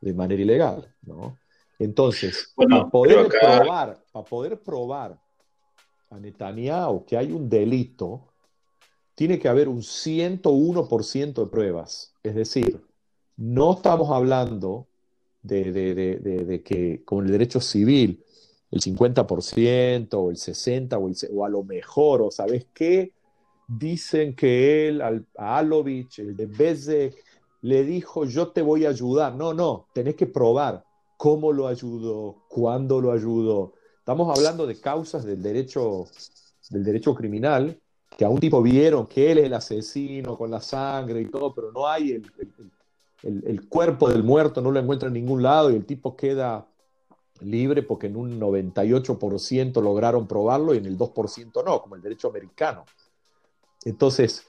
[0.00, 0.94] de manera ilegal.
[1.02, 1.38] ¿no?
[1.78, 5.18] Entonces, para, poder probar, para poder probar
[6.10, 8.32] a Netanyahu que hay un delito,
[9.14, 12.14] tiene que haber un 101% de pruebas.
[12.22, 12.80] Es decir,
[13.36, 14.86] no estamos hablando
[15.42, 18.24] de, de que con el derecho civil
[18.70, 23.12] el 50% o el 60% o, a lo mejor, o sabes qué,
[23.66, 27.24] dicen que él, a Alovich, el de Bezek,
[27.62, 29.34] le dijo, yo te voy a ayudar.
[29.34, 30.84] No, no, tenés que probar
[31.16, 33.74] cómo lo ayudó, cuándo lo ayudó.
[33.98, 36.06] Estamos hablando de causas del derecho,
[36.70, 37.78] del derecho criminal,
[38.16, 41.54] que a un tipo vieron que él es el asesino con la sangre y todo,
[41.54, 42.32] pero no hay el,
[43.22, 46.66] el, el cuerpo del muerto, no lo encuentra en ningún lado y el tipo queda
[47.40, 52.28] libre porque en un 98% lograron probarlo y en el 2% no, como el derecho
[52.28, 52.84] americano.
[53.84, 54.46] Entonces,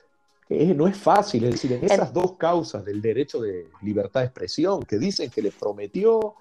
[0.50, 4.26] eh, no es fácil, es decir, en esas dos causas del derecho de libertad de
[4.26, 6.34] expresión, que dicen que le prometió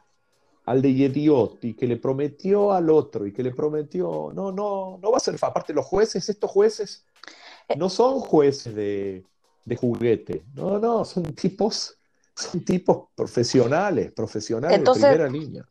[0.65, 5.11] al de Yediotti, que le prometió al otro y que le prometió, no, no, no
[5.11, 5.51] va a ser fácil.
[5.51, 7.05] Aparte, los jueces, estos jueces
[7.77, 9.25] no son jueces de,
[9.67, 11.99] de juguete, no, no, son tipos,
[12.35, 15.69] son tipos profesionales, profesionales de primera línea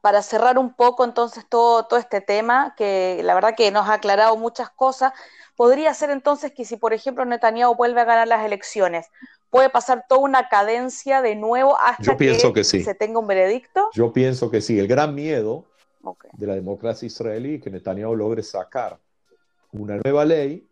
[0.00, 3.94] para, cerrar un poco entonces todo, todo este tema, que la verdad que nos ha
[3.94, 5.12] aclarado muchas cosas,
[5.56, 9.06] podría ser entonces que si, por ejemplo, Netanyahu vuelve a ganar las elecciones,
[9.50, 13.88] puede pasar toda una cadencia de nuevo hasta que, se tenga un veredicto?
[13.92, 14.78] Yo pienso que sí.
[14.78, 15.64] El gran miedo
[16.34, 19.00] de la democracia israelí es que Netanyahu logre sacar
[19.72, 20.64] una nueva ley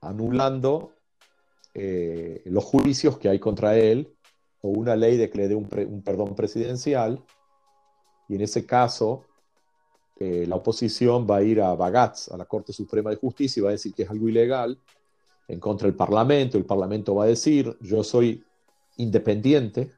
[0.00, 0.92] anulando
[1.74, 4.15] eh, los juicios que hay contra él
[4.66, 7.22] o una ley de que le dé un, perdón presidencial,
[8.28, 9.24] y en ese caso
[10.18, 13.64] eh, la oposición va a ir a Bagatz, a la Corte Suprema de Justicia, y
[13.64, 14.78] va a decir que es algo ilegal
[15.48, 16.58] en contra del Parlamento.
[16.58, 18.44] El Parlamento va a decir, yo soy
[18.96, 19.92] independiente,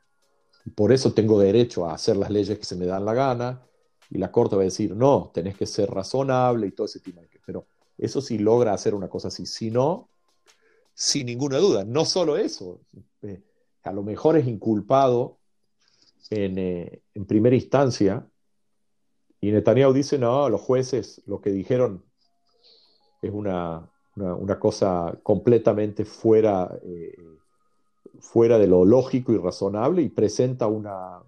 [0.64, 3.62] y por eso tengo derecho a hacer las leyes que se me dan la gana,
[4.10, 7.20] y la Corte va a decir, no, tenés que ser razonable y todo ese tipo
[7.20, 9.46] de Pero eso sí logra hacer una cosa así.
[9.46, 10.08] Si no,
[10.94, 12.80] sin ninguna duda, no solo eso,
[13.22, 13.42] eh,
[13.88, 15.38] a lo mejor es inculpado
[16.30, 18.26] eh, en, primera instancia,
[19.40, 22.04] y Netanyahu dice, no, los jueces lo que dijeron
[23.22, 23.88] es una,
[24.58, 27.16] cosa completamente fuera, eh,
[28.20, 31.22] fuera de lo lógico y razonable y presenta una,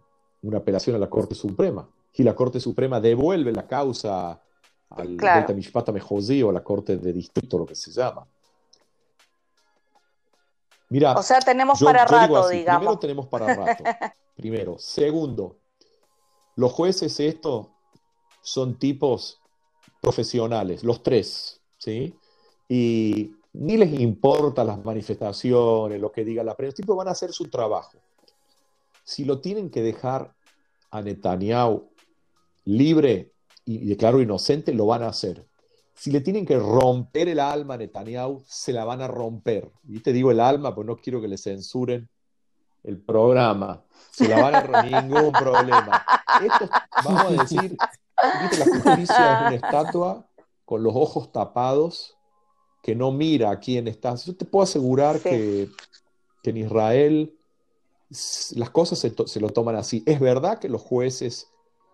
[0.55, 1.89] apelación a la Corte Suprema.
[2.15, 4.43] Y la Corte Suprema devuelve la causa
[4.91, 5.47] al claro.
[5.47, 8.27] o a la Corte de Distrito, lo que se llama.
[10.91, 12.81] Mira, o sea, tenemos para rato, digamos.
[12.81, 13.85] Primero tenemos para rato.
[14.37, 14.77] primero.
[14.79, 15.59] Segundo,
[16.57, 17.69] los jueces estos
[18.43, 19.41] son tipos
[20.01, 22.15] profesionales, los tres, ¿sí?
[22.69, 27.13] Y ni les importa las manifestaciones, lo que diga la prensa, los tipos van a
[27.13, 27.99] hacer su trabajo.
[29.05, 30.35] Si lo tienen que dejar
[30.91, 31.89] a Netanyahu
[32.65, 33.33] libre
[33.65, 35.47] y declaro inocente, lo van a hacer
[36.01, 39.71] si le tienen que romper el alma a Netanyahu, se la van a romper.
[39.87, 42.09] Y te digo el alma, pues no quiero que le censuren
[42.85, 43.85] el programa.
[44.11, 46.03] Se la van a romper, ningún problema.
[46.43, 46.71] Esto,
[47.05, 47.77] vamos a decir,
[48.17, 50.27] la justicia es una estatua
[50.65, 52.17] con los ojos tapados
[52.83, 54.15] que no mira a quién está.
[54.15, 55.69] Yo te puedo asegurar que,
[56.45, 57.37] en Israel
[58.55, 60.03] las cosas se, se, lo toman así.
[60.07, 61.51] Es verdad que los jueces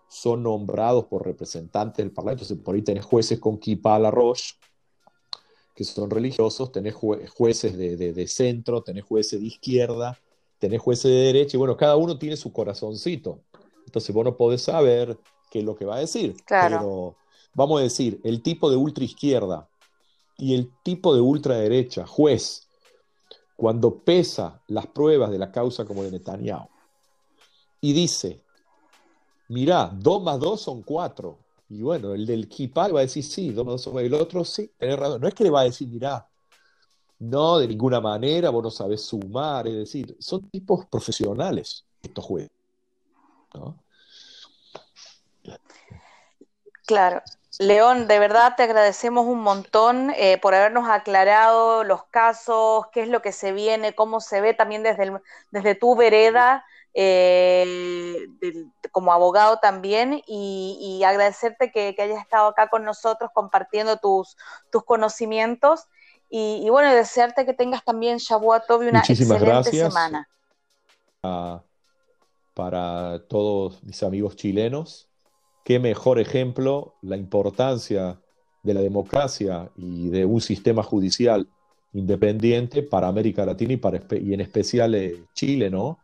[0.07, 2.43] son nombrados por representantes del Parlamento.
[2.43, 4.55] Entonces, por ahí tenés jueces con kippah a la roche,
[5.75, 10.17] que son religiosos, tenés jueces de, centro, tenés jueces de izquierda,
[10.59, 13.41] tenés jueces de derecha, y bueno, cada uno tiene su corazoncito.
[13.85, 15.17] Entonces, vos no podés saber
[15.51, 16.35] qué es lo que va a decir.
[16.47, 17.15] Pero
[17.53, 19.69] vamos a decir, el tipo de ultra izquierda
[20.37, 22.67] y el tipo de ultraderecha, juez,
[23.55, 26.69] cuando pesa las pruebas de la causa como de Netanyahu
[27.81, 28.41] y dice,
[29.47, 31.37] mirá, 2 más 2 son 4.
[31.69, 35.21] Y bueno, el del Kipal va a decir sí, el otro sí, tenés razón.
[35.21, 36.27] No es que le va a decir, mirá,
[37.19, 42.51] no, de ninguna manera, vos no sabés sumar, es decir, son tipos profesionales estos jueces.
[46.85, 47.21] Claro.
[47.59, 53.09] León, de verdad te agradecemos un montón eh, por habernos aclarado los casos, qué es
[53.09, 55.19] lo que se viene, cómo se ve también desde,
[55.49, 56.63] desde tu vereda
[56.93, 58.27] eh,
[58.91, 64.35] como abogado también y, agradecerte que, hayas estado acá con nosotros compartiendo tus,
[64.71, 65.85] tus conocimientos
[66.29, 70.27] y, bueno, desearte que tengas también Shabuat Tobi una excelente gracias semana.
[72.53, 75.07] para todos mis amigos chilenos,
[75.63, 78.19] qué mejor ejemplo la importancia
[78.63, 81.47] de la democracia y de un sistema judicial
[81.93, 85.99] independiente para América Latina y, para, y en especial eh, Chile, ¿no?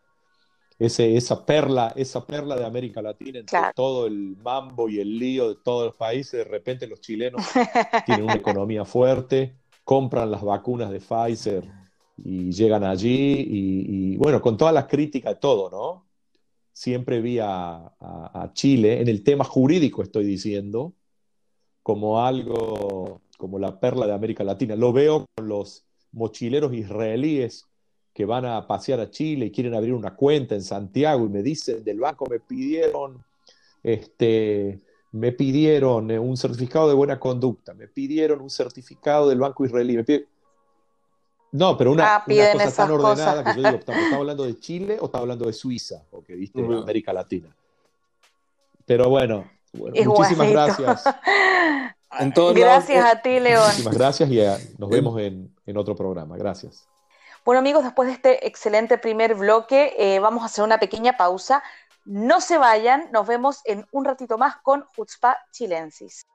[0.79, 5.49] Ese, esa, perla, esa perla de América Latina entre todo el mambo y el lío
[5.49, 7.43] de todos los países, de repente los chilenos
[8.05, 11.69] tienen una economía fuerte, compran las vacunas de Pfizer
[12.17, 16.05] y llegan allí y, bueno, con todas las críticas, todo, ¿no?
[16.71, 17.91] Siempre vi a,
[18.53, 20.93] Chile, en el tema jurídico estoy diciendo,
[21.81, 24.75] como algo, como la perla de América Latina.
[24.75, 27.67] Lo veo con los mochileros israelíes
[28.13, 31.41] que van a pasear a Chile y quieren abrir una cuenta en Santiago y me
[31.41, 33.23] dicen, del banco me pidieron
[33.83, 39.65] este, me pidieron eh, un certificado de buena conducta, me pidieron un certificado del Banco
[39.65, 40.25] Israelí.
[41.51, 45.05] No, pero una, ah, cosa tan ordenada que yo digo, ¿estamos hablando de Chile o
[45.05, 46.03] estamos hablando de Suiza?
[46.11, 47.55] O que viste, América Latina.
[48.85, 51.03] Pero bueno, muchísimas gracias.
[52.55, 53.65] gracias a ti, León.
[53.65, 56.37] Muchísimas gracias y eh, nos vemos en, otro programa.
[56.37, 56.87] Gracias.
[57.45, 61.61] Bueno amigos, después de este excelente primer bloque, eh, vamos a hacer una pequeña pausa.
[62.05, 66.25] No se vayan, nos vemos en un ratito más con Jutzpa Chilensis.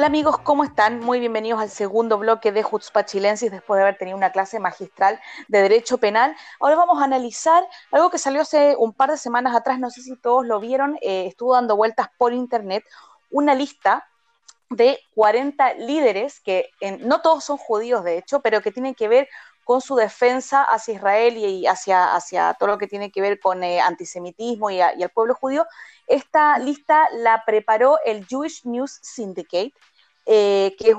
[0.00, 1.00] Hola amigos, ¿cómo están?
[1.00, 5.20] Muy bienvenidos al segundo bloque de Jutzpa Chilensis después de haber tenido una clase magistral
[5.48, 6.34] de Derecho Penal.
[6.58, 10.00] Ahora vamos a analizar algo que salió hace un par de semanas atrás, no sé
[10.00, 12.82] si todos lo vieron, eh, estuvo dando vueltas por internet,
[13.30, 14.08] una lista
[14.70, 16.70] de 40 líderes que
[17.00, 19.28] no todos son judíos de hecho, pero que tienen que ver
[19.70, 23.80] con su defensa hacia Israel y hacia, todo lo que tiene que ver con eh,
[23.80, 25.64] antisemitismo y, y al pueblo judío.
[26.08, 29.72] Esta lista la preparó el Jewish News Syndicate
[30.26, 30.96] eh, que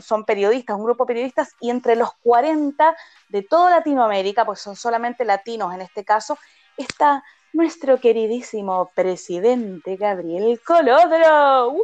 [0.00, 2.96] son, periodistas, un grupo de periodistas, y entre los 40
[3.28, 6.38] de toda Latinoamérica, pues son solamente latinos en este caso,
[6.78, 7.22] está
[7.52, 11.74] nuestro queridísimo presidente Gabriel Colodro.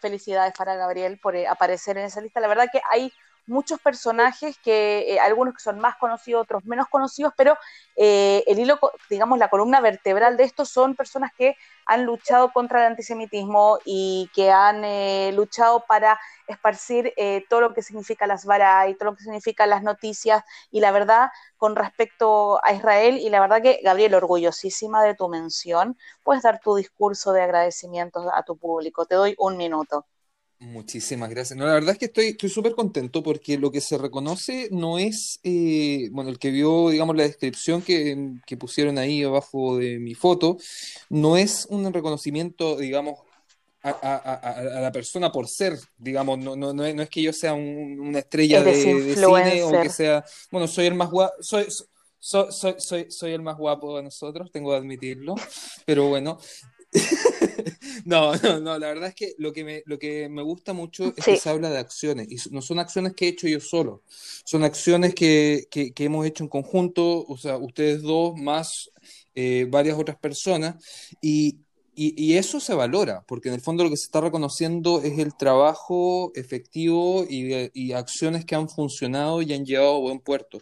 [0.00, 2.40] Felicidades para Gabriel por eh, aparecer en esa lista.
[2.40, 3.12] La verdad que hay
[3.48, 7.56] muchos personajes que eh, algunos que son más conocidos, otros menos conocidos, pero
[7.96, 8.78] eh, el hilo,
[9.10, 14.30] digamos, la columna vertebral de esto son personas que han luchado contra el antisemitismo y
[14.34, 17.12] que han eh, luchado para esparcir
[17.48, 20.92] todo lo que significa las varas y todo lo que significa las noticias y la
[20.92, 26.42] verdad con respecto a Israel y la verdad que Gabriel, orgullosísima de tu mención, puedes
[26.42, 29.06] dar tu discurso de agradecimiento a tu público.
[29.06, 30.06] Te doy un minuto.
[30.60, 31.56] Muchísimas gracias.
[31.56, 34.98] No, la verdad es que estoy estoy súper contento porque lo que se reconoce no
[34.98, 40.00] es, eh, bueno, el que vio, digamos, la descripción que, que, pusieron ahí abajo de
[40.00, 40.58] mi foto,
[41.10, 43.20] no es un reconocimiento, digamos,
[43.82, 47.22] a, a, a la persona por ser, digamos, no, no, no, es, no es que
[47.22, 51.66] yo sea una estrella de, cine o que sea, bueno, soy el más guapo, soy,
[52.18, 55.36] soy, soy, soy, soy el más guapo de nosotros, tengo que admitirlo,
[55.86, 56.38] pero bueno,
[58.04, 61.12] no, no, no, la verdad es que lo que me, lo que me gusta mucho
[61.16, 64.02] es que se habla de acciones, y no son acciones que he hecho yo solo,
[64.44, 68.90] son acciones que, que, hemos hecho en conjunto, o sea, ustedes dos más
[69.34, 70.76] eh, varias otras personas,
[71.20, 71.58] y,
[72.00, 75.34] y, eso se valora, porque en el fondo lo que se está reconociendo es el
[75.34, 80.60] trabajo efectivo y, acciones que han funcionado y han llevado a buen puerto.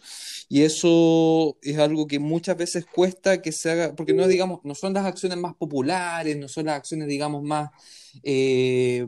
[0.49, 4.73] Y eso es algo que muchas veces cuesta que se haga, porque no, digamos, no
[4.73, 7.69] son las acciones más populares, no son las acciones, digamos, más...
[8.23, 9.05] Eh,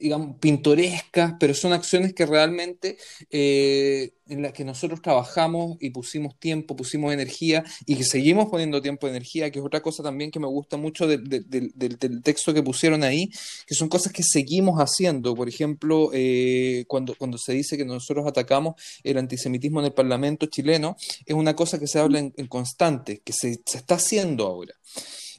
[0.00, 2.96] digamos, pintorescas, pero son acciones que realmente
[3.30, 8.80] eh, en las que nosotros trabajamos y pusimos tiempo, pusimos energía y que seguimos poniendo
[8.80, 12.62] tiempo y energía, que es otra cosa también que me gusta mucho del texto que
[12.62, 13.30] pusieron ahí,
[13.66, 15.34] que son cosas que seguimos haciendo.
[15.34, 20.46] Por ejemplo, eh, cuando, cuando se dice que nosotros atacamos el antisemitismo en el Parlamento
[20.46, 20.96] chileno,
[21.26, 24.74] es una cosa que se habla en, constante, que se, se está haciendo ahora.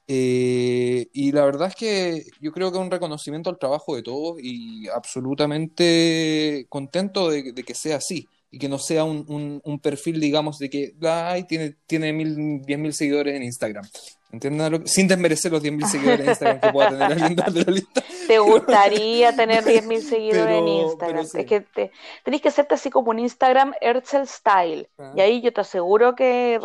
[0.08, 4.04] Eh, y la verdad es que yo creo que es un reconocimiento al trabajo de
[4.04, 10.20] todos y absolutamente contento de, que sea así y que no sea un, un, perfil,
[10.20, 13.86] digamos, de que ay, tiene, tiene mil, 10.000 seguidores en Instagram.
[14.32, 14.88] ¿Entienden?
[14.88, 18.04] Sin desmerecer los 10.000 seguidores en Instagram que pueda tener alguien de la lista.
[18.28, 21.26] ¿Te gustaría tener 10.000 seguidores en Instagram?
[21.26, 21.91] Es que te,
[22.24, 24.89] tenés que hacerte así como un Instagram Herzl Style.
[24.97, 25.14] Ah.
[25.16, 26.60] Y ahí yo te aseguro que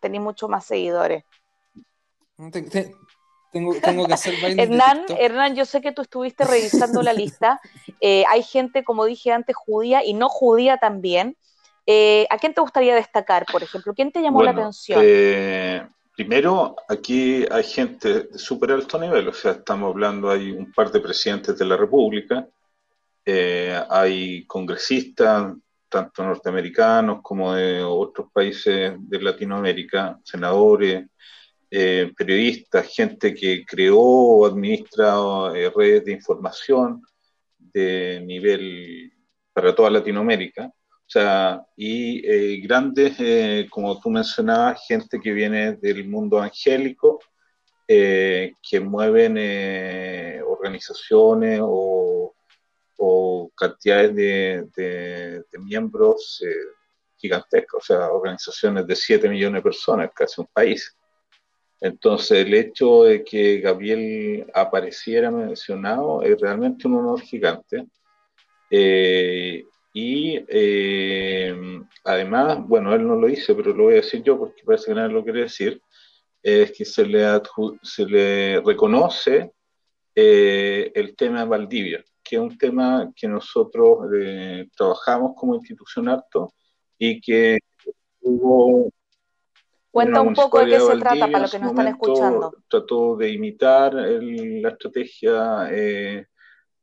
[0.00, 1.24] tenés mucho más seguidores.
[2.36, 7.60] Tengo, tengo, que hacer Hernán, Hernán, yo sé que tú estuviste revisando la lista.
[8.00, 11.36] Eh, hay gente, como dije antes, judía y no judía también.
[11.86, 13.94] Eh, ¿A quién te gustaría destacar, por ejemplo?
[13.94, 15.00] ¿Quién te llamó la atención?
[15.04, 20.72] Eh, primero, aquí hay gente de súper alto nivel, o sea, estamos hablando, hay un
[20.72, 22.48] par de presidentes de la República,
[23.88, 25.54] hay congresistas,
[25.88, 31.06] tanto norteamericanos como de otros países de Latinoamérica, senadores,
[31.76, 35.16] eh, periodistas, gente que creó o administra
[35.56, 37.02] eh, redes de información
[37.58, 39.12] de nivel
[39.52, 40.66] para toda Latinoamérica.
[40.66, 43.16] O sea, y eh, grandes,
[43.70, 47.18] como tú mencionabas, gente que viene del mundo angélico,
[47.88, 49.36] que mueven
[50.46, 52.32] organizaciones o,
[53.56, 56.40] cantidades de, miembros
[57.16, 60.96] gigantescos, o sea, organizaciones de 7 millones de personas, casi un país.
[61.84, 67.86] Entonces, el hecho de que Gabriel apareciera mencionado es realmente un honor gigante.
[68.70, 69.62] Eh,
[69.92, 71.54] y eh,
[72.04, 74.94] además, bueno, él no lo dice, pero lo voy a decir yo porque parece que
[74.94, 75.82] nadie lo quiere decir,
[76.42, 77.22] es que se le,
[77.82, 79.52] se le reconoce
[80.14, 84.08] eh, el tema Valdivia, que es un tema que nosotros
[84.74, 86.54] trabajamos como institución alto
[86.96, 87.58] y que
[88.22, 88.90] hubo
[89.94, 92.52] Cuenta un poco de qué se trata para los que nos están escuchando.
[92.68, 96.26] Trató de imitar la estrategia eh,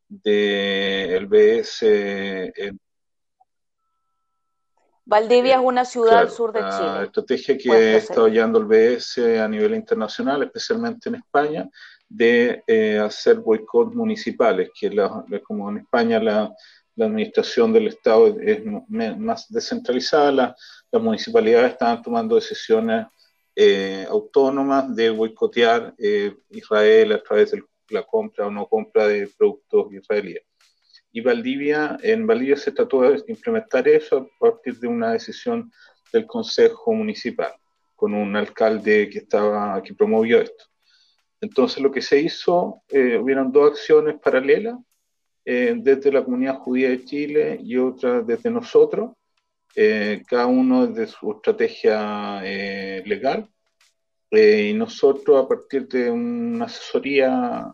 [0.08, 2.54] del BS.
[5.04, 6.86] Valdivia es una ciudad al sur de Chile.
[6.86, 11.70] La estrategia que está llevando el BS a nivel internacional, especialmente en España,
[12.08, 14.90] de eh, hacer boicots municipales, que
[15.44, 16.56] como en España la,
[17.02, 18.62] la administración del Estado es
[19.18, 20.56] más descentralizada,
[20.92, 23.08] las municipalidades estaban tomando decisiones
[23.56, 29.28] eh, autónomas de boicotear eh, Israel a través de la compra o no compra de
[29.36, 30.44] productos israelíes.
[31.12, 35.72] Y Valdivia, en Valdivia se trató de implementar eso a partir de una decisión
[36.14, 37.52] del Consejo Municipal,
[37.96, 40.66] con un alcalde que, estaba, que promovió esto.
[41.42, 44.76] Entonces lo que se hizo, eh, hubieron dos acciones paralelas
[45.44, 49.14] eh, desde la comunidad judía de Chile y otra desde nosotros,
[49.76, 53.50] eh, cada uno desde su estrategia eh, legal.
[54.32, 57.74] y nosotros, a partir de una asesoría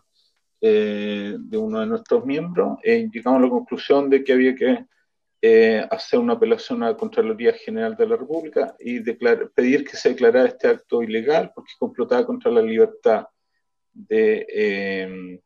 [0.60, 4.84] de uno de nuestros miembros, llegamos a la conclusión de que había que
[5.88, 9.00] hacer una apelación a la Contraloría General de la República y
[9.54, 13.26] pedir que se declarara este acto ilegal porque complotaba contra la libertad
[13.92, 15.40] de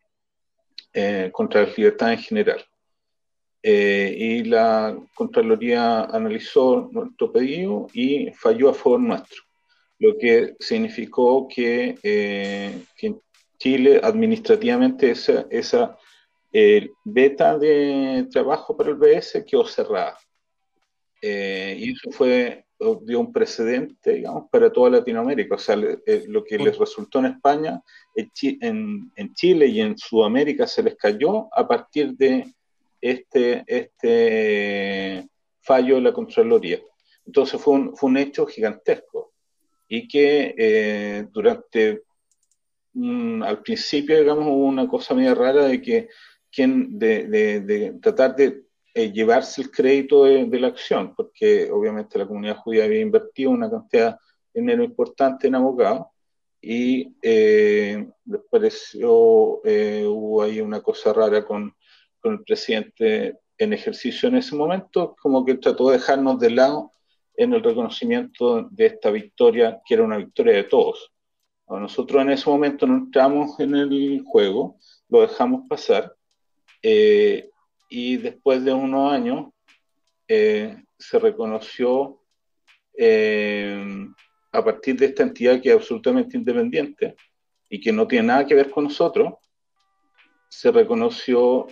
[0.95, 2.65] eh, contra la libertad en general.
[3.63, 9.43] Eh, y la Contraloría analizó nuestro pedido y falló a favor nuestro,
[9.99, 13.21] lo que significó que, eh, en
[13.59, 15.97] Chile administrativamente esa, esa
[17.05, 20.19] beta de trabajo para el BS quedó cerrada.
[21.23, 22.65] y eso fue
[23.05, 25.55] dio un precedente, digamos, para toda Latinoamérica.
[25.55, 25.77] O sea,
[26.07, 27.83] eh, lo que les resultó en España,
[28.15, 32.53] en, en, Chile y en Sudamérica se les cayó a partir de
[33.01, 35.29] este, este
[35.61, 36.81] fallo de la Contraloría.
[37.27, 39.33] Entonces fue un, fue un hecho gigantesco
[39.89, 42.03] y que eh, durante,
[42.95, 46.09] al principio, digamos, hubo una cosa media rara de que
[46.51, 48.65] quien de, de, de tratar de
[48.95, 53.71] eh, llevarse el crédito de, la acción, porque obviamente la comunidad judía había invertido una
[53.71, 54.19] cantidad
[54.53, 56.09] de dinero importante en abogados
[56.61, 61.75] y eh, les pareció, eh, hubo ahí una cosa rara con,
[62.21, 66.93] con, el presidente en ejercicio en ese momento, como que trató de dejarnos de lado
[67.35, 71.13] en el reconocimiento de esta victoria, que era una victoria de todos.
[71.67, 74.77] Nosotros en ese momento no entramos en el juego,
[75.09, 76.15] lo dejamos pasar
[76.85, 77.52] Eh,
[77.93, 79.53] y después de unos años
[80.27, 82.19] eh, se reconoció
[84.53, 87.17] a partir de esta entidad que es absolutamente independiente
[87.69, 89.35] y que no tiene nada que ver con nosotros,
[90.49, 91.67] se reconoció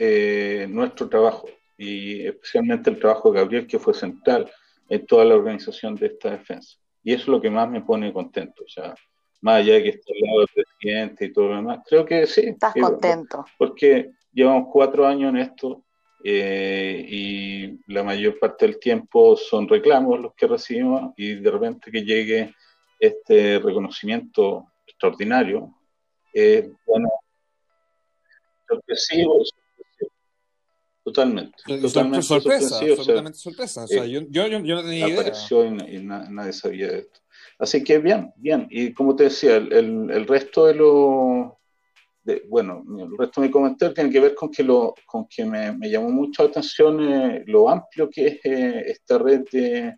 [0.68, 1.46] nuestro trabajo
[1.76, 4.50] y especialmente el trabajo de Gabriel, que fue central
[4.90, 6.76] en toda la organización de esta defensa.
[7.02, 8.64] Y eso es lo que más me pone contento.
[8.64, 8.94] O sea,
[9.40, 12.26] más allá de que esté al lado del presidente y todo lo demás, creo que
[12.26, 12.42] sí.
[12.48, 13.46] Estás contento.
[13.56, 15.84] Porque llevamos cuatro años en esto
[16.22, 21.90] eh, y la mayor parte del tiempo son reclamos los que recibimos y de repente
[21.90, 22.54] que llegue
[22.98, 25.74] este reconocimiento extraordinario,
[26.34, 27.08] eh, bueno,
[28.68, 29.42] sorpresivo,
[31.02, 31.56] Totalmente.
[31.80, 33.84] totalmente sorpresa, absolutamente sorpresa.
[33.84, 35.20] O sea, eh, yo, yo, yo, no tenía idea.
[35.20, 37.20] Apareció y, nadie sabía de esto.
[37.58, 38.66] Así que bien, bien.
[38.70, 41.59] Y como te decía, el, el, resto de lo.
[42.22, 45.44] De, bueno, el resto de mi comentario tiene que ver con que, lo, con que
[45.44, 49.96] me, me llamó mucho la atención eh, lo amplio que es eh, esta red de,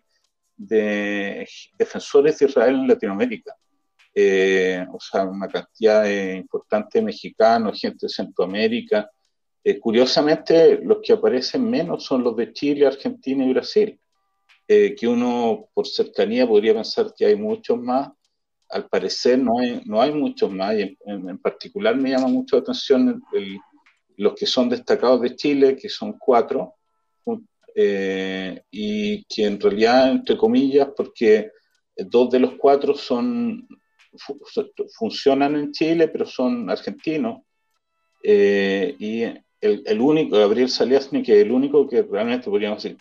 [0.55, 1.47] de,
[1.77, 3.53] defensores de Israel en Latinoamérica.
[4.91, 9.09] o sea, una cantidad importante de mexicanos, gente de Centroamérica,
[9.65, 13.97] eh, curiosamente, los que aparecen menos son los de Chile, Argentina y Brasil,
[14.67, 18.09] eh, que uno por cercanía podría pensar que hay muchos más.
[18.73, 22.63] Al parecer no hay, no hay muchos más, y en, particular me llama mucho la
[22.63, 23.23] atención
[24.17, 26.75] los que son destacados de Chile, que son cuatro,
[27.75, 31.51] eh, y que en realidad, entre comillas, porque
[31.95, 33.67] dos de los cuatro son
[34.95, 37.41] funcionan en Chile, pero son argentinos.
[38.23, 39.23] y
[39.63, 42.97] el, único, Gabriel Saliasni, que es el único que realmente podríamos decir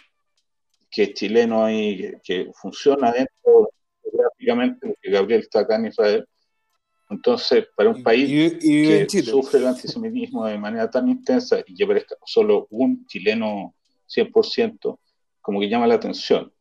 [0.90, 3.70] que es chileno y que funciona dentro
[4.12, 6.26] geográficamente, porque Gabriel está acá en Israel.
[7.10, 12.16] Entonces, para un país que sufre el antisemitismo de manera tan intensa y que aparezca
[12.24, 13.74] solo un chileno
[14.08, 14.98] 100%,
[15.40, 16.52] como que llama la atención.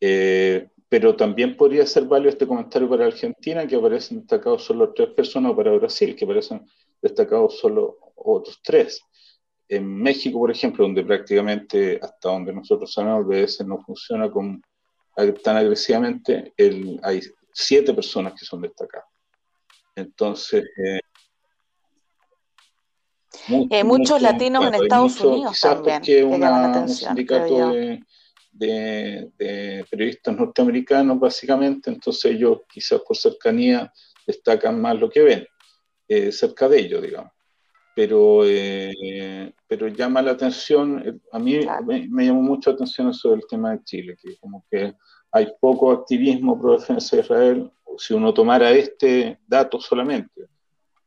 [0.00, 5.08] Eh, pero también podría ser válido este comentario para Argentina, que aparecen destacados solo tres
[5.10, 6.66] personas, o para Brasil, que aparecen
[7.00, 9.02] destacados solo otros tres
[9.68, 14.62] en México, por ejemplo, donde prácticamente hasta donde nosotros sabemos el BS no funciona con,
[15.42, 17.20] tan agresivamente, el, hay
[17.52, 19.08] siete personas que son destacadas.
[19.94, 21.00] Entonces, eh,
[23.70, 28.00] eh, muchos latinos en Estados Unidos también que una, un sindicato de,
[28.52, 33.92] de, periodistas norteamericanos básicamente, entonces ellos quizás por cercanía
[34.26, 35.46] destacan más lo que ven
[36.08, 37.35] eh, cerca de ellos, digamos
[37.96, 41.60] pero, eh, pero llama la atención, eh, a mí
[42.10, 44.92] me, llamó mucho la atención eso del tema de Chile, que como que
[45.32, 50.42] hay poco activismo pro defensa de Israel, si uno tomara este dato solamente,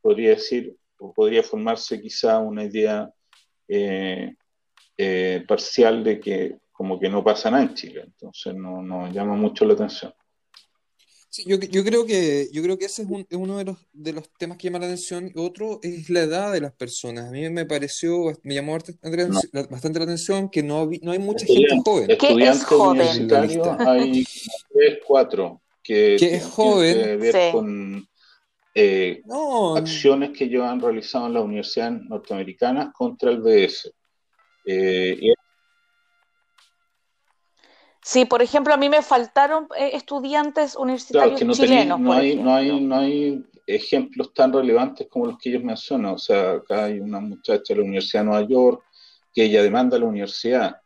[0.01, 3.13] podría decir, o podría formarse quizá una idea
[3.67, 4.33] eh,
[5.47, 9.63] parcial de que como que no pasa nada en Chile, entonces no, no llama mucho
[9.63, 10.11] la atención
[11.45, 14.57] yo, yo, creo que, yo creo que ese es, uno de los, de los temas
[14.57, 15.31] que llama la atención.
[15.35, 17.27] Otro es la edad de las personas.
[17.27, 21.81] A mí me pareció, me llamó bastante la atención que no, no hay mucha gente
[21.83, 22.07] joven.
[22.07, 23.01] ¿Qué es joven?
[23.01, 24.25] Hay
[24.73, 26.95] tres, cuatro que, es joven?
[26.95, 28.07] que ver con
[28.75, 29.21] eh,
[29.75, 33.91] acciones que ellos han realizado en las universidades norteamericanas contra el BS.
[34.65, 35.31] Eh, y
[38.09, 41.99] Sí, por ejemplo, a mí me faltaron eh, estudiantes universitarios no chilenos.
[41.99, 46.15] no, hay, no, hay, no hay ejemplos tan relevantes como los que ellos mencionan.
[46.15, 48.83] O sea, acá hay una muchacha de la Universidad de Nueva York
[49.31, 50.77] que ella demanda a la universidad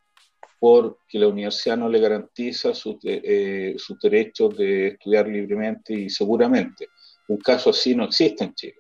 [0.59, 6.89] porque la universidad no le garantiza sus, eh, sus derechos de estudiar libremente y seguramente.
[7.29, 8.79] Un caso así no existe en Chile.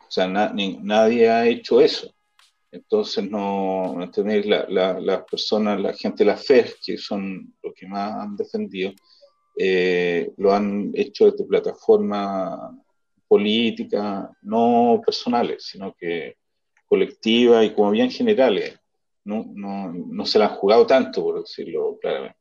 [0.00, 2.14] O sea, nadie ha hecho eso.
[2.70, 4.66] Entonces, no, tenéis la,
[5.00, 8.92] las personas, la gente la FED, que son los que más han defendido,
[9.56, 12.74] eh, lo han hecho desde plataformas
[13.26, 16.36] políticas, no personales, sino que
[16.86, 18.78] colectivas y como bien generales.
[19.24, 22.38] No, no, no se la han jugado tanto, por decirlo claramente,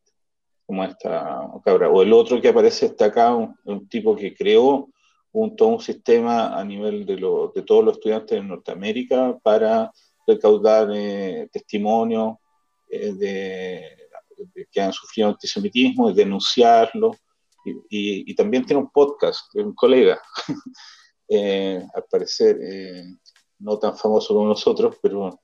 [0.66, 1.90] como esta cabra.
[1.90, 4.90] O el otro que aparece está acá, un, tipo que creó
[5.32, 9.92] un, todo un sistema a nivel de, lo, de todos los estudiantes de Norteamérica para
[10.28, 12.36] recaudar eh, testimonios
[12.90, 17.16] eh, de, que han sufrido antisemitismo, y denunciarlo.
[17.90, 20.22] Y, también tiene un podcast de un colega,
[21.28, 22.58] eh, al parecer
[23.60, 25.42] no tan famoso como nosotros, pero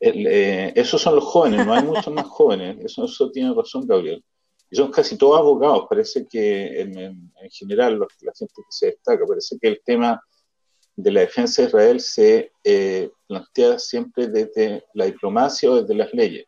[0.00, 4.24] esos son los jóvenes, no hay muchos más jóvenes, eso, eso tiene razón Gabriel.
[4.68, 9.24] Y son casi todos abogados, parece que en, en general la gente que se destaca,
[9.26, 10.20] parece que el tema
[10.96, 16.12] de la defensa de Israel se eh, plantea siempre desde la diplomacia o desde las
[16.12, 16.46] leyes.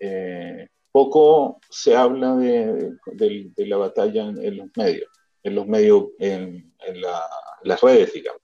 [0.00, 2.96] Eh, poco se habla de,
[3.56, 5.08] la batalla en, los medios,
[5.42, 6.72] en los medios, en,
[7.64, 8.42] las redes, digamos.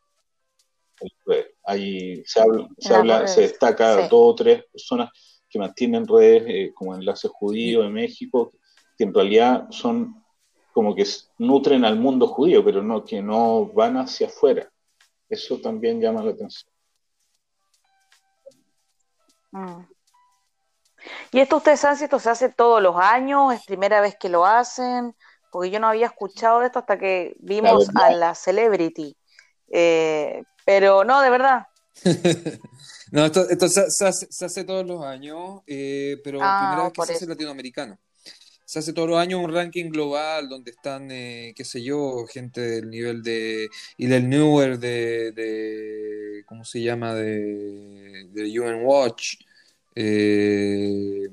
[1.64, 5.10] Ahí se habla, se, habla, se destaca dos o tres personas
[5.48, 8.52] que mantienen redes eh, como Enlace Judío en México,
[8.96, 10.22] que en realidad son
[10.72, 11.04] como que
[11.38, 14.71] nutren al mundo judío, pero no que no van hacia afuera.
[15.32, 16.70] Eso también llama la atención.
[19.50, 19.80] Mm.
[21.32, 23.54] ¿Y esto ustedes saben si esto se hace todos los años?
[23.54, 25.16] ¿Es primera vez que lo hacen?
[25.50, 29.16] Porque yo no había escuchado de esto hasta que vimos a la Celebrity.
[29.68, 31.66] Eh, pero no, de verdad.
[33.10, 37.26] no, esto, se, hace, todos los años, eh, pero ah, primera vez que se hace
[37.26, 37.98] latinoamericano.
[38.72, 42.62] Se hace todos los años un ranking global donde están, eh, qué sé yo, gente
[42.62, 43.68] del nivel de.
[43.98, 45.32] y del Newer de.
[45.32, 47.14] de ¿Cómo se llama?
[47.14, 49.34] De, de UN Watch.
[49.94, 51.28] Eh,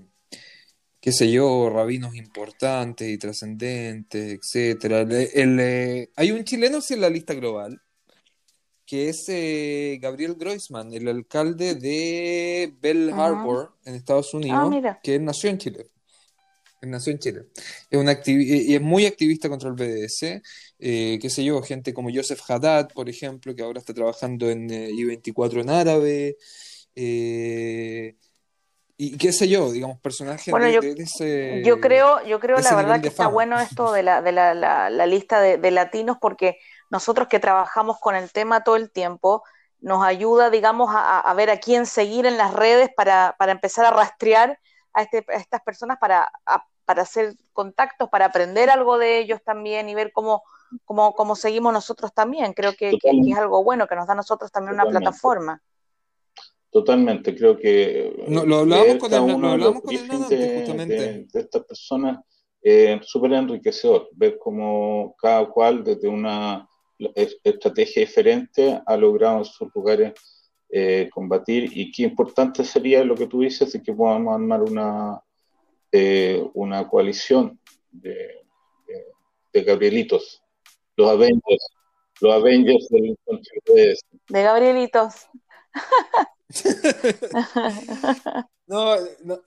[1.00, 5.08] qué sé yo, rabinos importantes y trascendentes, etcétera.
[5.34, 7.82] El, hay un chileno en la lista global,
[8.86, 15.18] que es eh, Gabriel Groisman, el alcalde de Bell Harbor, en Estados Unidos, ah, que
[15.20, 15.90] nació en Chile.
[16.82, 17.45] Nació en Chile.
[17.89, 20.41] Es, una y es muy activista contra el BDS.
[20.80, 24.71] Eh, qué sé yo, gente como Joseph Haddad, por ejemplo, que ahora está trabajando en
[24.71, 26.38] eh, I-24 en árabe.
[26.95, 28.15] y
[29.17, 33.07] qué sé yo, digamos, personajes bueno, yo, ese, yo creo, yo creo la verdad que
[33.07, 36.57] está bueno esto de la, de la, la, lista de, de, latinos porque
[36.89, 39.43] nosotros que trabajamos con el tema todo el tiempo,
[39.82, 44.59] nos ayuda, digamos, a, ver a quién seguir en las redes para, empezar a rastrear
[44.95, 46.30] este, a, estas personas para,
[46.90, 50.42] para hacer contactos, para aprender algo de ellos también y ver cómo,
[50.86, 52.54] cómo, cómo seguimos nosotros también.
[52.54, 55.62] Creo que, es algo bueno, que nos da a nosotros también una plataforma.
[56.72, 62.22] Totalmente, creo que lo hablamos con el, lo hablamos con de, de, estas personas
[62.64, 64.10] eh, súper enriquecedor.
[64.14, 66.68] Ver cómo cada cual desde una
[67.14, 70.14] estrategia diferente ha logrado en sus lugares
[70.72, 71.70] eh, combatir.
[71.72, 75.22] Y qué importante sería lo que tú dices de que podamos armar una,
[75.92, 77.60] eh, una coalición
[77.92, 78.42] de,
[79.54, 80.42] de, Gabrielitos,
[80.96, 81.68] los Avengers,
[82.22, 83.18] los Avengers del
[84.30, 85.28] de Gabrielitos.
[88.70, 88.94] No,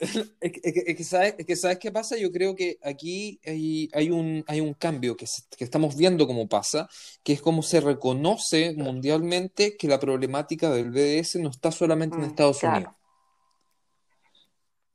[0.00, 2.16] es, que, ¿sabes, que ¿sabes qué pasa?
[2.16, 5.26] Yo creo que aquí hay, hay, un, hay un cambio que,
[5.56, 6.88] que, estamos viendo cómo pasa,
[7.22, 12.22] que es cómo se reconoce mundialmente que la problemática del BDS no está solamente en
[12.22, 12.92] mm, Estados Unidos.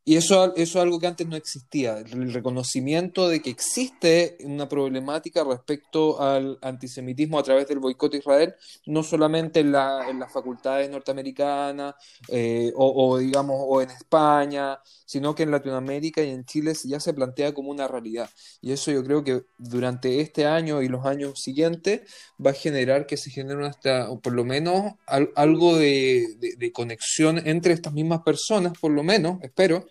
[0.07, 4.69] Y eso, eso es algo que antes no existía, el reconocimiento de que existe una
[4.69, 8.55] problemática respecto al antisemitismo a través del boicot a Israel,
[8.85, 11.95] no solamente en, la, en las facultades norteamericanas
[12.29, 17.13] eh, o, digamos, o en España, sino que en Latinoamérica y en Chile ya se
[17.13, 18.29] plantea como una realidad.
[18.61, 22.09] Y eso yo creo que durante este año y los años siguientes
[22.43, 24.93] va a generar que se genere hasta, o por lo menos
[25.35, 29.85] algo de, de conexión entre estas mismas personas, por lo menos, espero,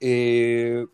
[0.00, 0.84] eh,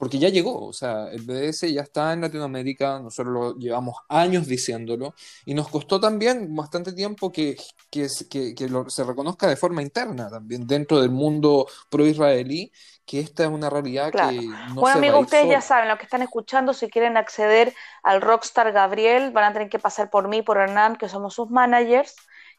[0.00, 4.46] porque ya llegó, o sea, el BDS ya está en Latinoamérica, nosotros lo llevamos años
[4.46, 5.14] diciéndolo,
[5.44, 7.58] y nos costó también bastante tiempo que,
[7.90, 12.72] que, se reconozca de forma interna también dentro del mundo pro-israelí,
[13.04, 16.22] que esta es una realidad que no Bueno, amigos, ustedes ya saben, lo que están
[16.22, 20.56] escuchando, si quieren acceder al Rockstar Gabriel, van a tener que pasar por mí, por
[20.56, 22.16] Hernán, que somos sus managers,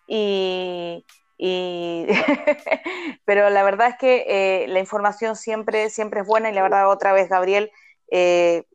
[0.08, 1.04] y,
[1.44, 2.06] y
[3.26, 6.88] pero la verdad es que eh, la información siempre, siempre es buena y la verdad
[6.88, 7.72] otra vez, Gabriel,
[8.12, 8.66] eh,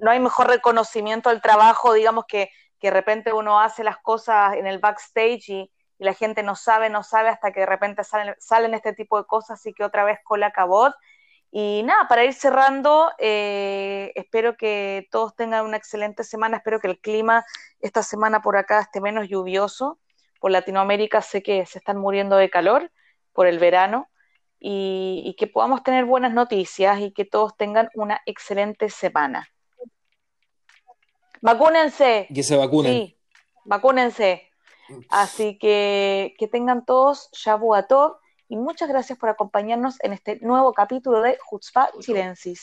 [0.00, 2.48] no hay mejor reconocimiento del trabajo, digamos que,
[2.80, 6.90] que, de repente uno hace las cosas en el backstage y, la gente no sabe,
[6.90, 10.04] no sabe hasta que de repente salen, salen este tipo de cosas y que otra
[10.04, 10.92] vez cola cabot.
[11.52, 16.88] Y nada, para ir cerrando, eh, espero que todos tengan una excelente semana, espero que
[16.88, 17.44] el clima
[17.80, 19.98] esta semana por acá esté menos lluvioso
[20.44, 22.92] por Latinoamérica sé que se están muriendo de calor
[23.32, 24.10] por el verano
[24.60, 29.48] y, que podamos tener buenas noticias y que todos tengan una excelente semana.
[31.40, 32.28] Vacúnense.
[32.34, 32.92] Que se vacunen.
[32.92, 33.18] Sí,
[33.64, 34.50] vacúnense.
[35.08, 40.74] Así que que tengan todos Shabu Tov y muchas gracias por acompañarnos en este nuevo
[40.74, 42.62] capítulo de Hutzpah Chilensis.